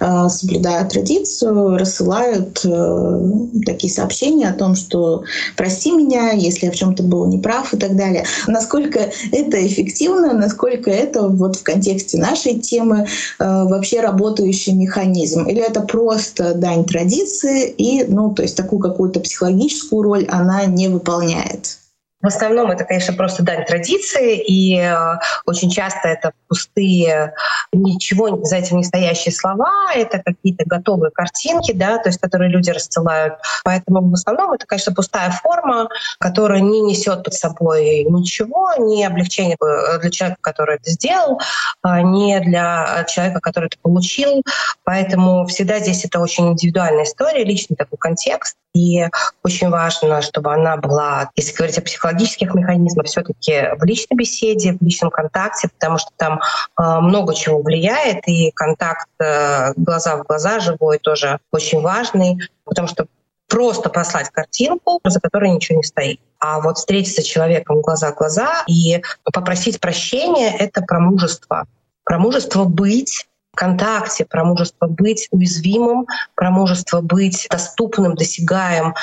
э, 0.00 0.28
соблюдая 0.28 0.84
традицию, 0.86 1.78
рассылают 1.78 2.64
э, 2.64 3.20
такие 3.64 3.92
сообщения 3.92 4.48
о 4.48 4.54
том, 4.54 4.74
что 4.74 5.22
прости 5.56 5.92
меня, 5.92 6.32
если 6.32 6.66
я 6.66 6.72
в 6.72 6.74
чем-то 6.74 7.04
был 7.04 7.26
неправ 7.26 7.72
и 7.72 7.76
так 7.76 7.94
далее. 7.94 8.24
Насколько 8.48 9.08
это 9.30 9.64
эффективно, 9.64 10.32
насколько 10.32 10.90
это 10.90 11.28
вот 11.28 11.54
в 11.54 11.62
контексте 11.62 12.18
нашей 12.18 12.58
темы 12.58 13.06
э, 13.38 13.44
вообще 13.44 14.00
работающий 14.00 14.72
механизм? 14.72 15.46
Или 15.46 15.62
это 15.62 15.82
просто 15.82 16.54
дань 16.54 16.84
традиции 16.84 17.70
и, 17.70 18.02
ну, 18.08 18.34
то 18.34 18.42
есть 18.42 18.56
такую 18.56 18.80
какую-то 18.80 19.20
психологическую 19.20 20.02
роль 20.02 20.26
она 20.28 20.64
не 20.66 20.88
выполняет? 20.88 21.77
В 22.20 22.26
основном 22.26 22.70
это, 22.72 22.84
конечно, 22.84 23.14
просто 23.14 23.44
дань 23.44 23.64
традиции, 23.64 24.38
и 24.38 24.76
э, 24.76 25.18
очень 25.46 25.70
часто 25.70 26.08
это 26.08 26.32
пустые, 26.48 27.34
ничего 27.72 28.44
за 28.44 28.56
этим 28.56 28.78
не 28.78 28.84
стоящие 28.84 29.32
слова, 29.32 29.70
это 29.94 30.20
какие-то 30.24 30.64
готовые 30.66 31.12
картинки, 31.12 31.72
да, 31.72 31.98
то 31.98 32.08
есть 32.08 32.20
которые 32.20 32.50
люди 32.50 32.70
рассылают. 32.70 33.34
Поэтому 33.62 34.10
в 34.10 34.14
основном 34.14 34.52
это, 34.52 34.66
конечно, 34.66 34.92
пустая 34.92 35.30
форма, 35.30 35.88
которая 36.18 36.58
не 36.60 36.80
несет 36.80 37.22
под 37.22 37.34
собой 37.34 38.02
ничего, 38.02 38.72
ни 38.78 39.04
облегчения 39.04 39.56
для 40.00 40.10
человека, 40.10 40.40
который 40.40 40.76
это 40.76 40.90
сделал, 40.90 41.40
а 41.82 42.02
ни 42.02 42.36
для 42.40 43.04
человека, 43.08 43.38
который 43.40 43.66
это 43.66 43.76
получил. 43.80 44.42
Поэтому 44.82 45.46
всегда 45.46 45.78
здесь 45.78 46.04
это 46.04 46.18
очень 46.18 46.48
индивидуальная 46.48 47.04
история, 47.04 47.44
личный 47.44 47.76
такой 47.76 47.98
контекст. 47.98 48.56
И 48.78 49.04
очень 49.42 49.70
важно, 49.70 50.22
чтобы 50.22 50.54
она 50.54 50.76
была, 50.76 51.30
если 51.34 51.52
говорить 51.56 51.78
о 51.78 51.82
психологических 51.82 52.54
механизмах, 52.54 53.06
все 53.06 53.22
таки 53.22 53.70
в 53.76 53.84
личной 53.84 54.16
беседе, 54.16 54.76
в 54.80 54.84
личном 54.84 55.10
контакте, 55.10 55.68
потому 55.68 55.98
что 55.98 56.10
там 56.16 56.38
э, 56.38 57.00
много 57.00 57.34
чего 57.34 57.60
влияет, 57.60 58.28
и 58.28 58.52
контакт 58.52 59.08
э, 59.18 59.72
глаза 59.74 60.16
в 60.16 60.22
глаза 60.22 60.60
живой 60.60 60.98
тоже 60.98 61.40
очень 61.50 61.80
важный, 61.80 62.38
потому 62.64 62.86
что 62.86 63.06
просто 63.48 63.88
послать 63.88 64.30
картинку, 64.30 65.00
за 65.02 65.18
которой 65.18 65.50
ничего 65.50 65.78
не 65.78 65.84
стоит. 65.84 66.20
А 66.38 66.60
вот 66.60 66.78
встретиться 66.78 67.22
с 67.22 67.24
человеком 67.24 67.80
глаза 67.80 68.12
в 68.12 68.14
глаза 68.14 68.62
и 68.68 69.02
попросить 69.24 69.80
прощения— 69.80 70.56
это 70.58 70.82
про 70.82 71.00
мужество. 71.00 71.66
Про 72.04 72.18
мужество 72.18 72.62
быть 72.62 73.26
контакте, 73.58 74.24
про 74.24 74.44
мужество 74.44 74.86
быть 74.86 75.26
уязвимым, 75.32 76.06
про 76.36 76.50
мужество 76.50 77.00
быть 77.00 77.48
доступным, 77.50 78.14
досягаемым 78.14 78.94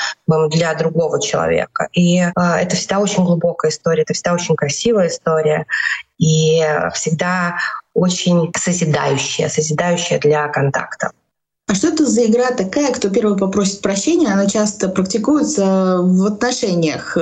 для 0.48 0.74
другого 0.74 1.20
человека. 1.20 1.88
И 1.92 2.20
э, 2.20 2.30
это 2.34 2.74
всегда 2.74 3.00
очень 3.00 3.22
глубокая 3.24 3.70
история, 3.70 4.02
это 4.02 4.14
всегда 4.14 4.32
очень 4.32 4.56
красивая 4.56 5.08
история 5.08 5.66
и 6.18 6.66
всегда 6.94 7.58
очень 7.92 8.50
созидающая, 8.56 9.50
созидающая 9.50 10.18
для 10.18 10.48
контакта. 10.48 11.12
А 11.68 11.74
что 11.74 11.88
это 11.88 12.06
за 12.06 12.26
игра 12.26 12.52
такая, 12.52 12.92
кто 12.92 13.08
первый 13.08 13.36
попросит 13.36 13.80
прощения? 13.80 14.28
Она 14.28 14.46
часто 14.46 14.88
практикуется 14.88 15.98
в 16.00 16.24
отношениях. 16.24 17.18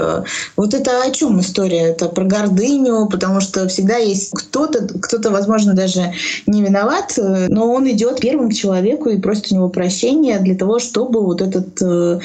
Вот 0.55 0.75
это 0.75 1.03
о 1.03 1.11
чем 1.13 1.41
история? 1.41 1.85
Это 1.89 2.11
про 2.11 2.25
гордыню, 2.25 3.09
потому 3.11 3.41
что 3.41 3.67
всегда 3.69 3.97
есть 3.97 4.33
кто-то, 4.33 4.87
кто-то, 5.01 5.31
возможно, 5.31 5.73
даже 5.73 6.13
не 6.47 6.63
виноват, 6.63 7.15
но 7.17 7.73
он 7.73 7.91
идет 7.91 8.21
первым 8.21 8.51
к 8.51 8.55
человеку 8.55 9.09
и 9.09 9.19
просит 9.19 9.51
у 9.51 9.55
него 9.55 9.71
прощения 9.71 10.39
для 10.39 10.55
того, 10.55 10.79
чтобы 10.79 11.25
вот 11.25 11.41
этот 11.41 11.81
э, 11.81 12.21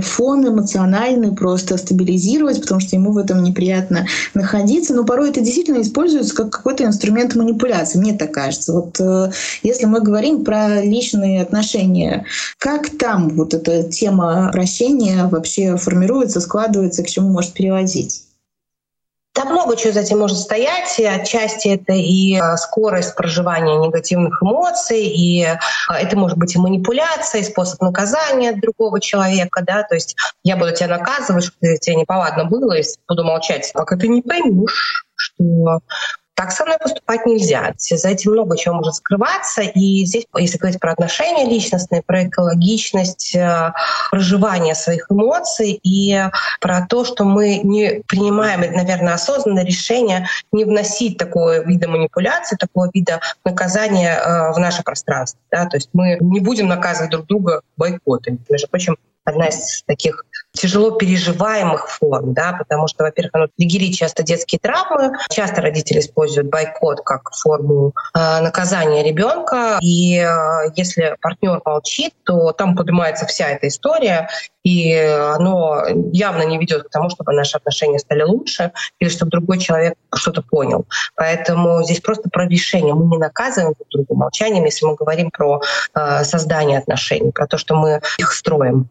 фон 0.00 0.46
эмоциональный 0.46 1.34
просто 1.34 1.76
стабилизировать, 1.76 2.60
потому 2.60 2.80
что 2.80 2.94
ему 2.94 3.10
в 3.10 3.18
этом 3.18 3.42
неприятно 3.42 4.06
находиться. 4.32 4.94
Но 4.94 5.02
порой 5.02 5.30
это 5.30 5.40
действительно 5.40 5.82
используется 5.82 6.36
как 6.36 6.50
какой-то 6.50 6.84
инструмент 6.84 7.34
манипуляции, 7.34 7.98
мне 7.98 8.12
так 8.12 8.30
кажется. 8.30 8.74
Вот 8.74 9.00
э, 9.00 9.32
если 9.64 9.86
мы 9.86 10.00
говорим 10.00 10.44
про 10.44 10.80
личные 10.80 11.42
отношения, 11.42 11.63
отношения. 11.64 12.26
Как 12.58 12.90
там 12.98 13.30
вот 13.30 13.54
эта 13.54 13.84
тема 13.84 14.50
прощения 14.52 15.26
вообще 15.26 15.76
формируется, 15.76 16.40
складывается, 16.40 17.02
к 17.02 17.08
чему 17.08 17.30
может 17.30 17.54
переводить? 17.54 18.22
Да 19.34 19.46
много 19.46 19.76
чего 19.76 19.92
за 19.92 20.00
этим 20.00 20.20
может 20.20 20.38
стоять. 20.38 21.00
Отчасти 21.00 21.66
это 21.68 21.92
и 21.92 22.36
а, 22.36 22.56
скорость 22.56 23.16
проживания 23.16 23.76
негативных 23.84 24.40
эмоций, 24.40 25.06
и 25.06 25.44
а, 25.44 25.98
это 25.98 26.16
может 26.16 26.38
быть 26.38 26.54
и 26.54 26.58
манипуляция, 26.58 27.40
и 27.40 27.44
способ 27.44 27.80
наказания 27.80 28.52
другого 28.52 29.00
человека. 29.00 29.64
Да? 29.66 29.82
То 29.82 29.96
есть 29.96 30.14
я 30.44 30.56
буду 30.56 30.72
тебя 30.72 30.98
наказывать, 30.98 31.46
что 31.46 31.76
тебе 31.78 31.96
неповадно 31.96 32.44
было, 32.44 32.74
и 32.78 32.84
буду 33.08 33.24
молчать, 33.24 33.72
пока 33.74 33.96
ты 33.96 34.06
не 34.06 34.22
поймешь, 34.22 35.04
что 35.16 35.80
так 36.34 36.50
со 36.50 36.64
мной 36.64 36.78
поступать 36.78 37.26
нельзя. 37.26 37.72
За 37.78 38.08
этим 38.08 38.32
много 38.32 38.56
чего 38.56 38.74
может 38.76 38.96
скрываться. 38.96 39.62
И 39.62 40.04
здесь, 40.04 40.26
если 40.36 40.58
говорить 40.58 40.80
про 40.80 40.92
отношения 40.92 41.44
личностные, 41.44 42.02
про 42.02 42.26
экологичность, 42.26 43.34
э, 43.34 43.72
проживание 44.10 44.74
своих 44.74 45.06
эмоций 45.10 45.78
и 45.82 46.28
про 46.60 46.86
то, 46.86 47.04
что 47.04 47.24
мы 47.24 47.60
не 47.62 48.02
принимаем, 48.06 48.60
наверное, 48.60 49.14
осознанное 49.14 49.64
решение 49.64 50.26
не 50.50 50.64
вносить 50.64 51.18
такого 51.18 51.64
вида 51.64 51.88
манипуляции, 51.88 52.56
такого 52.56 52.90
вида 52.92 53.20
наказания 53.44 54.16
э, 54.16 54.52
в 54.52 54.58
наше 54.58 54.82
пространство. 54.82 55.40
Да? 55.50 55.66
То 55.66 55.76
есть 55.76 55.90
мы 55.92 56.18
не 56.20 56.40
будем 56.40 56.66
наказывать 56.66 57.10
друг 57.10 57.26
друга 57.26 57.62
бойкотами. 57.76 58.38
Между 58.48 58.68
прочим, 58.68 58.96
одна 59.24 59.46
из 59.46 59.82
таких 59.86 60.24
тяжело 60.54 60.92
переживаемых 60.92 61.88
форм, 61.88 62.32
да, 62.32 62.54
потому 62.58 62.86
что, 62.86 63.04
во-первых, 63.04 63.32
ну, 63.34 63.48
триггерит 63.56 63.96
часто 63.96 64.22
детские 64.22 64.58
травмы, 64.60 65.12
часто 65.30 65.60
родители 65.60 65.98
используют 65.98 66.48
бойкот 66.48 67.00
как 67.02 67.30
форму 67.34 67.92
э, 68.14 68.40
наказания 68.40 69.02
ребенка, 69.02 69.78
и 69.82 70.18
э, 70.18 70.70
если 70.76 71.16
партнер 71.20 71.60
молчит, 71.64 72.12
то 72.24 72.52
там 72.52 72.76
поднимается 72.76 73.26
вся 73.26 73.48
эта 73.48 73.68
история, 73.68 74.28
и 74.62 74.94
оно 74.94 75.82
явно 76.12 76.42
не 76.42 76.58
ведет 76.58 76.84
к 76.84 76.90
тому, 76.90 77.10
чтобы 77.10 77.32
наши 77.32 77.56
отношения 77.56 77.98
стали 77.98 78.22
лучше 78.22 78.72
или 78.98 79.08
чтобы 79.08 79.30
другой 79.30 79.58
человек 79.58 79.94
что-то 80.14 80.42
понял. 80.42 80.86
Поэтому 81.16 81.82
здесь 81.82 82.00
просто 82.00 82.30
про 82.30 82.46
решение. 82.46 82.94
Мы 82.94 83.06
не 83.06 83.18
наказываем 83.18 83.74
друг 83.74 83.88
друга 83.90 84.14
молчанием, 84.14 84.64
если 84.64 84.86
мы 84.86 84.94
говорим 84.94 85.30
про 85.30 85.60
э, 85.94 86.24
создание 86.24 86.78
отношений, 86.78 87.32
про 87.32 87.46
то, 87.46 87.58
что 87.58 87.74
мы 87.74 88.00
их 88.18 88.32
строим. 88.32 88.88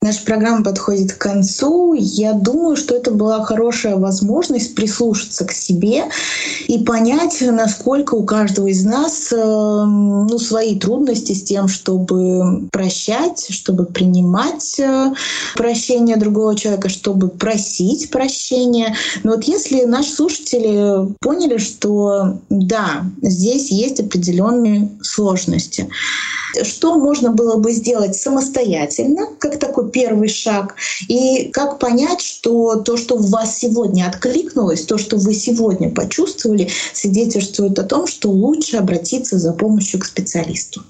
Наша 0.00 0.24
программа 0.24 0.62
подходит 0.62 1.12
к 1.12 1.18
концу. 1.18 1.92
Я 1.92 2.32
думаю, 2.32 2.76
что 2.76 2.94
это 2.94 3.10
была 3.10 3.44
хорошая 3.44 3.96
возможность 3.96 4.76
прислушаться 4.76 5.44
к 5.44 5.50
себе 5.50 6.04
и 6.68 6.78
понять, 6.84 7.40
насколько 7.40 8.14
у 8.14 8.22
каждого 8.22 8.68
из 8.68 8.84
нас 8.84 9.32
эм, 9.32 10.28
ну, 10.28 10.38
свои 10.38 10.78
трудности 10.78 11.32
с 11.32 11.42
тем, 11.42 11.66
чтобы 11.66 12.68
прощать, 12.70 13.48
чтобы 13.50 13.86
принимать 13.86 14.78
э, 14.78 15.12
прощение 15.56 16.16
другого 16.16 16.54
человека, 16.54 16.88
чтобы 16.90 17.26
просить 17.26 18.10
прощения. 18.10 18.94
Но 19.24 19.32
вот 19.32 19.44
если 19.44 19.82
наши 19.82 20.12
слушатели 20.12 21.12
поняли, 21.20 21.58
что 21.58 22.38
да, 22.50 23.04
здесь 23.20 23.72
есть 23.72 23.98
определенные 23.98 24.90
сложности, 25.02 25.88
что 26.62 26.94
можно 26.98 27.32
было 27.32 27.56
бы 27.56 27.72
сделать 27.72 28.14
самостоятельно, 28.14 29.26
как 29.40 29.58
такой 29.58 29.87
первый 29.88 30.28
шаг, 30.28 30.76
и 31.08 31.50
как 31.52 31.78
понять, 31.78 32.20
что 32.20 32.76
то, 32.76 32.96
что 32.96 33.16
в 33.16 33.30
вас 33.30 33.58
сегодня 33.58 34.06
откликнулось, 34.06 34.84
то, 34.84 34.98
что 34.98 35.16
вы 35.16 35.34
сегодня 35.34 35.90
почувствовали, 35.90 36.70
свидетельствует 36.92 37.78
о 37.78 37.84
том, 37.84 38.06
что 38.06 38.30
лучше 38.30 38.76
обратиться 38.76 39.38
за 39.38 39.52
помощью 39.52 40.00
к 40.00 40.04
специалисту. 40.04 40.82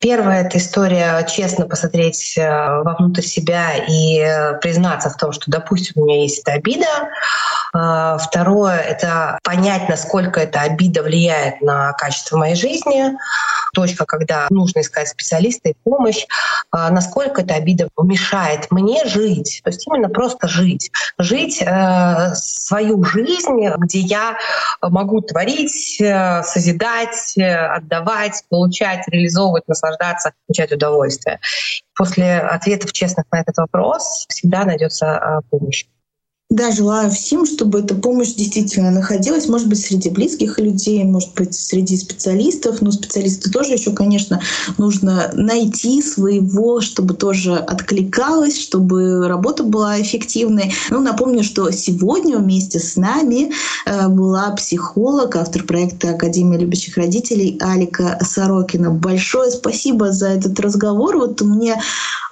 Первая— 0.00 0.44
это 0.46 0.56
история 0.56 1.26
честно 1.30 1.66
посмотреть 1.66 2.38
э, 2.38 2.82
вовнутрь 2.82 3.20
себя 3.20 3.74
и 3.76 4.18
э, 4.18 4.54
признаться 4.58 5.10
в 5.10 5.16
том, 5.18 5.30
что, 5.32 5.50
допустим, 5.50 6.00
у 6.00 6.06
меня 6.06 6.22
есть 6.22 6.38
эта 6.38 6.52
обида. 6.52 6.86
А, 7.74 8.16
второе— 8.16 8.78
это 8.78 9.38
понять, 9.42 9.90
насколько 9.90 10.40
эта 10.40 10.62
обида 10.62 11.02
влияет 11.02 11.60
на 11.60 11.92
качество 11.92 12.38
моей 12.38 12.54
жизни. 12.54 13.12
Точка, 13.74 14.06
когда 14.06 14.46
нужно 14.48 14.80
искать 14.80 15.08
специалиста 15.08 15.68
и 15.68 15.74
помощь. 15.84 16.24
А, 16.70 16.88
насколько 16.88 17.42
эта 17.42 17.56
обида 17.56 17.90
мешает 18.02 18.70
мне 18.70 19.04
жить. 19.04 19.60
То 19.62 19.68
есть 19.68 19.86
именно 19.86 20.08
просто 20.08 20.48
жить. 20.48 20.90
Жить 21.18 21.60
э, 21.60 22.32
свою 22.36 23.04
жизнь, 23.04 23.68
где 23.76 23.98
я 23.98 24.38
могу 24.80 25.20
творить, 25.20 26.02
созидать, 26.42 27.34
отдавать, 27.36 28.42
получать, 28.48 29.06
реализовывать, 29.08 29.68
наслаждаться 29.68 29.89
наслаждаться, 29.90 30.32
получать 30.46 30.72
удовольствие. 30.72 31.40
После 31.96 32.38
ответов 32.38 32.92
честных 32.92 33.26
на 33.30 33.40
этот 33.40 33.56
вопрос 33.58 34.26
всегда 34.28 34.64
найдется 34.64 35.18
а, 35.18 35.40
помощь. 35.50 35.86
Да, 36.52 36.72
желаю 36.72 37.12
всем, 37.12 37.46
чтобы 37.46 37.78
эта 37.78 37.94
помощь 37.94 38.34
действительно 38.34 38.90
находилась, 38.90 39.46
может 39.46 39.68
быть, 39.68 39.80
среди 39.80 40.10
близких 40.10 40.58
людей, 40.58 41.04
может 41.04 41.32
быть, 41.34 41.54
среди 41.54 41.96
специалистов. 41.96 42.80
Но 42.80 42.90
специалисты 42.90 43.52
тоже 43.52 43.74
еще, 43.74 43.92
конечно, 43.92 44.40
нужно 44.76 45.30
найти 45.34 46.02
своего, 46.02 46.80
чтобы 46.80 47.14
тоже 47.14 47.54
откликалось, 47.54 48.58
чтобы 48.58 49.28
работа 49.28 49.62
была 49.62 50.02
эффективной. 50.02 50.74
Ну, 50.90 50.98
напомню, 50.98 51.44
что 51.44 51.70
сегодня 51.70 52.38
вместе 52.38 52.80
с 52.80 52.96
нами 52.96 53.52
э, 53.86 54.08
была 54.08 54.50
психолог, 54.50 55.36
автор 55.36 55.62
проекта 55.62 56.10
Академия 56.10 56.58
любящих 56.58 56.96
родителей 56.96 57.58
Алика 57.60 58.18
Сорокина. 58.22 58.90
Большое 58.90 59.52
спасибо 59.52 60.10
за 60.10 60.30
этот 60.30 60.58
разговор. 60.58 61.16
Вот 61.16 61.42
мне 61.42 61.80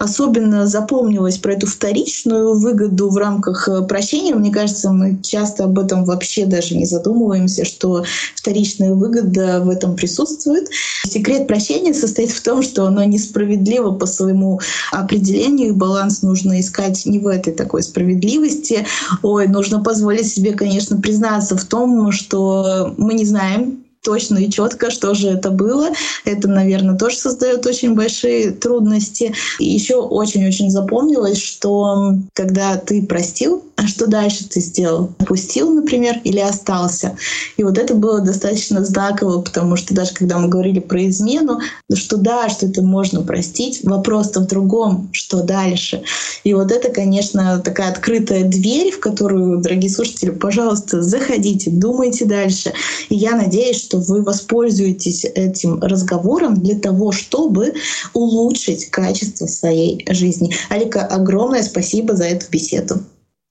особенно 0.00 0.66
запомнилось 0.66 1.38
про 1.38 1.52
эту 1.52 1.68
вторичную 1.68 2.58
выгоду 2.58 3.10
в 3.10 3.16
рамках 3.16 3.68
прощения 3.86 4.07
прощения, 4.08 4.34
мне 4.34 4.50
кажется, 4.50 4.90
мы 4.90 5.18
часто 5.22 5.64
об 5.64 5.78
этом 5.78 6.04
вообще 6.04 6.46
даже 6.46 6.74
не 6.74 6.86
задумываемся, 6.86 7.66
что 7.66 8.04
вторичная 8.34 8.94
выгода 8.94 9.60
в 9.60 9.68
этом 9.68 9.96
присутствует. 9.96 10.68
Секрет 11.06 11.46
прощения 11.46 11.92
состоит 11.92 12.30
в 12.30 12.42
том, 12.42 12.62
что 12.62 12.86
оно 12.86 13.04
несправедливо 13.04 13.90
по 13.90 14.06
своему 14.06 14.60
определению, 14.92 15.74
баланс 15.74 16.22
нужно 16.22 16.58
искать 16.58 17.04
не 17.04 17.18
в 17.18 17.26
этой 17.26 17.52
такой 17.52 17.82
справедливости. 17.82 18.86
Ой, 19.22 19.46
нужно 19.46 19.82
позволить 19.82 20.32
себе, 20.32 20.52
конечно, 20.52 20.98
признаться 20.98 21.58
в 21.58 21.64
том, 21.64 22.10
что 22.10 22.94
мы 22.96 23.12
не 23.12 23.26
знаем, 23.26 23.84
точно 24.02 24.38
и 24.38 24.48
четко, 24.48 24.90
что 24.90 25.12
же 25.12 25.28
это 25.28 25.50
было. 25.50 25.90
Это, 26.24 26.48
наверное, 26.48 26.96
тоже 26.96 27.16
создает 27.16 27.66
очень 27.66 27.94
большие 27.94 28.52
трудности. 28.52 29.34
И 29.58 29.66
еще 29.66 29.96
очень-очень 29.96 30.70
запомнилось, 30.70 31.42
что 31.42 32.14
когда 32.32 32.76
ты 32.76 33.02
простил, 33.02 33.67
а 33.78 33.86
что 33.86 34.08
дальше 34.08 34.44
ты 34.48 34.60
сделал? 34.60 35.12
Опустил, 35.18 35.72
например, 35.72 36.20
или 36.24 36.40
остался? 36.40 37.16
И 37.56 37.62
вот 37.62 37.78
это 37.78 37.94
было 37.94 38.20
достаточно 38.20 38.84
знаково, 38.84 39.40
потому 39.40 39.76
что 39.76 39.94
даже 39.94 40.14
когда 40.14 40.38
мы 40.38 40.48
говорили 40.48 40.80
про 40.80 41.06
измену, 41.08 41.60
что 41.94 42.16
да, 42.16 42.48
что 42.48 42.66
это 42.66 42.82
можно 42.82 43.22
простить, 43.22 43.84
вопрос-то 43.84 44.40
в 44.40 44.48
другом, 44.48 45.10
что 45.12 45.44
дальше. 45.44 46.02
И 46.42 46.54
вот 46.54 46.72
это, 46.72 46.88
конечно, 46.88 47.60
такая 47.60 47.92
открытая 47.92 48.42
дверь, 48.42 48.90
в 48.90 48.98
которую, 48.98 49.60
дорогие 49.60 49.90
слушатели, 49.90 50.30
пожалуйста, 50.30 51.00
заходите, 51.00 51.70
думайте 51.70 52.24
дальше. 52.24 52.72
И 53.10 53.14
я 53.14 53.36
надеюсь, 53.36 53.76
что 53.76 53.98
вы 53.98 54.24
воспользуетесь 54.24 55.24
этим 55.24 55.80
разговором 55.80 56.54
для 56.54 56.76
того, 56.76 57.12
чтобы 57.12 57.74
улучшить 58.12 58.90
качество 58.90 59.46
своей 59.46 60.04
жизни. 60.10 60.52
Алика, 60.68 61.02
огромное 61.06 61.62
спасибо 61.62 62.16
за 62.16 62.24
эту 62.24 62.50
беседу. 62.50 63.04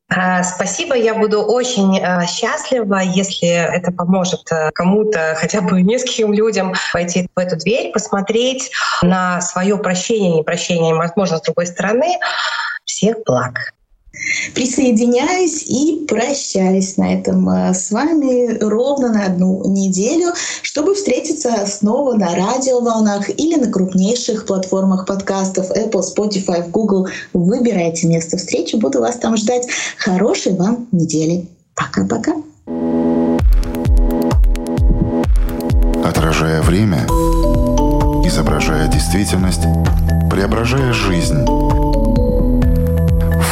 А, 0.09 0.41
спасибо, 0.43 0.95
я 0.95 1.13
буду 1.15 1.41
очень 1.41 1.99
а, 1.99 2.25
счастлива, 2.25 2.99
если 2.99 3.49
это 3.49 3.91
поможет 3.91 4.49
а, 4.51 4.71
кому-то, 4.71 5.35
хотя 5.37 5.61
бы 5.61 5.81
нескольким 5.81 6.31
людям 6.31 6.73
войти 6.93 7.27
в 7.35 7.39
эту 7.39 7.57
дверь, 7.57 7.91
посмотреть 7.91 8.71
на 9.01 9.41
свое 9.41 9.77
прощение, 9.77 10.33
не 10.33 10.43
прощение, 10.43 10.95
возможно, 10.95 11.37
с 11.37 11.41
другой 11.41 11.67
стороны. 11.67 12.19
Всех 12.85 13.17
благ. 13.25 13.73
Присоединяюсь 14.53 15.63
и 15.63 16.05
прощаюсь 16.07 16.97
на 16.97 17.13
этом 17.13 17.49
э, 17.49 17.73
с 17.73 17.91
вами 17.91 18.57
ровно 18.59 19.09
на 19.09 19.25
одну 19.25 19.63
неделю, 19.69 20.33
чтобы 20.61 20.95
встретиться 20.95 21.65
снова 21.65 22.13
на 22.13 22.35
радиоволнах 22.35 23.29
или 23.29 23.55
на 23.55 23.71
крупнейших 23.71 24.45
платформах 24.45 25.05
подкастов 25.05 25.71
Apple, 25.71 26.01
Spotify, 26.01 26.69
Google. 26.69 27.07
Выбирайте 27.33 28.07
место 28.07 28.37
встречи, 28.37 28.75
буду 28.75 28.99
вас 28.99 29.17
там 29.17 29.37
ждать. 29.37 29.67
Хорошей 29.97 30.53
вам 30.53 30.87
недели. 30.91 31.47
Пока-пока. 31.75 32.33
Отражая 36.03 36.61
время, 36.61 37.05
изображая 38.25 38.87
действительность, 38.87 39.61
преображая 40.31 40.93
жизнь 40.93 41.45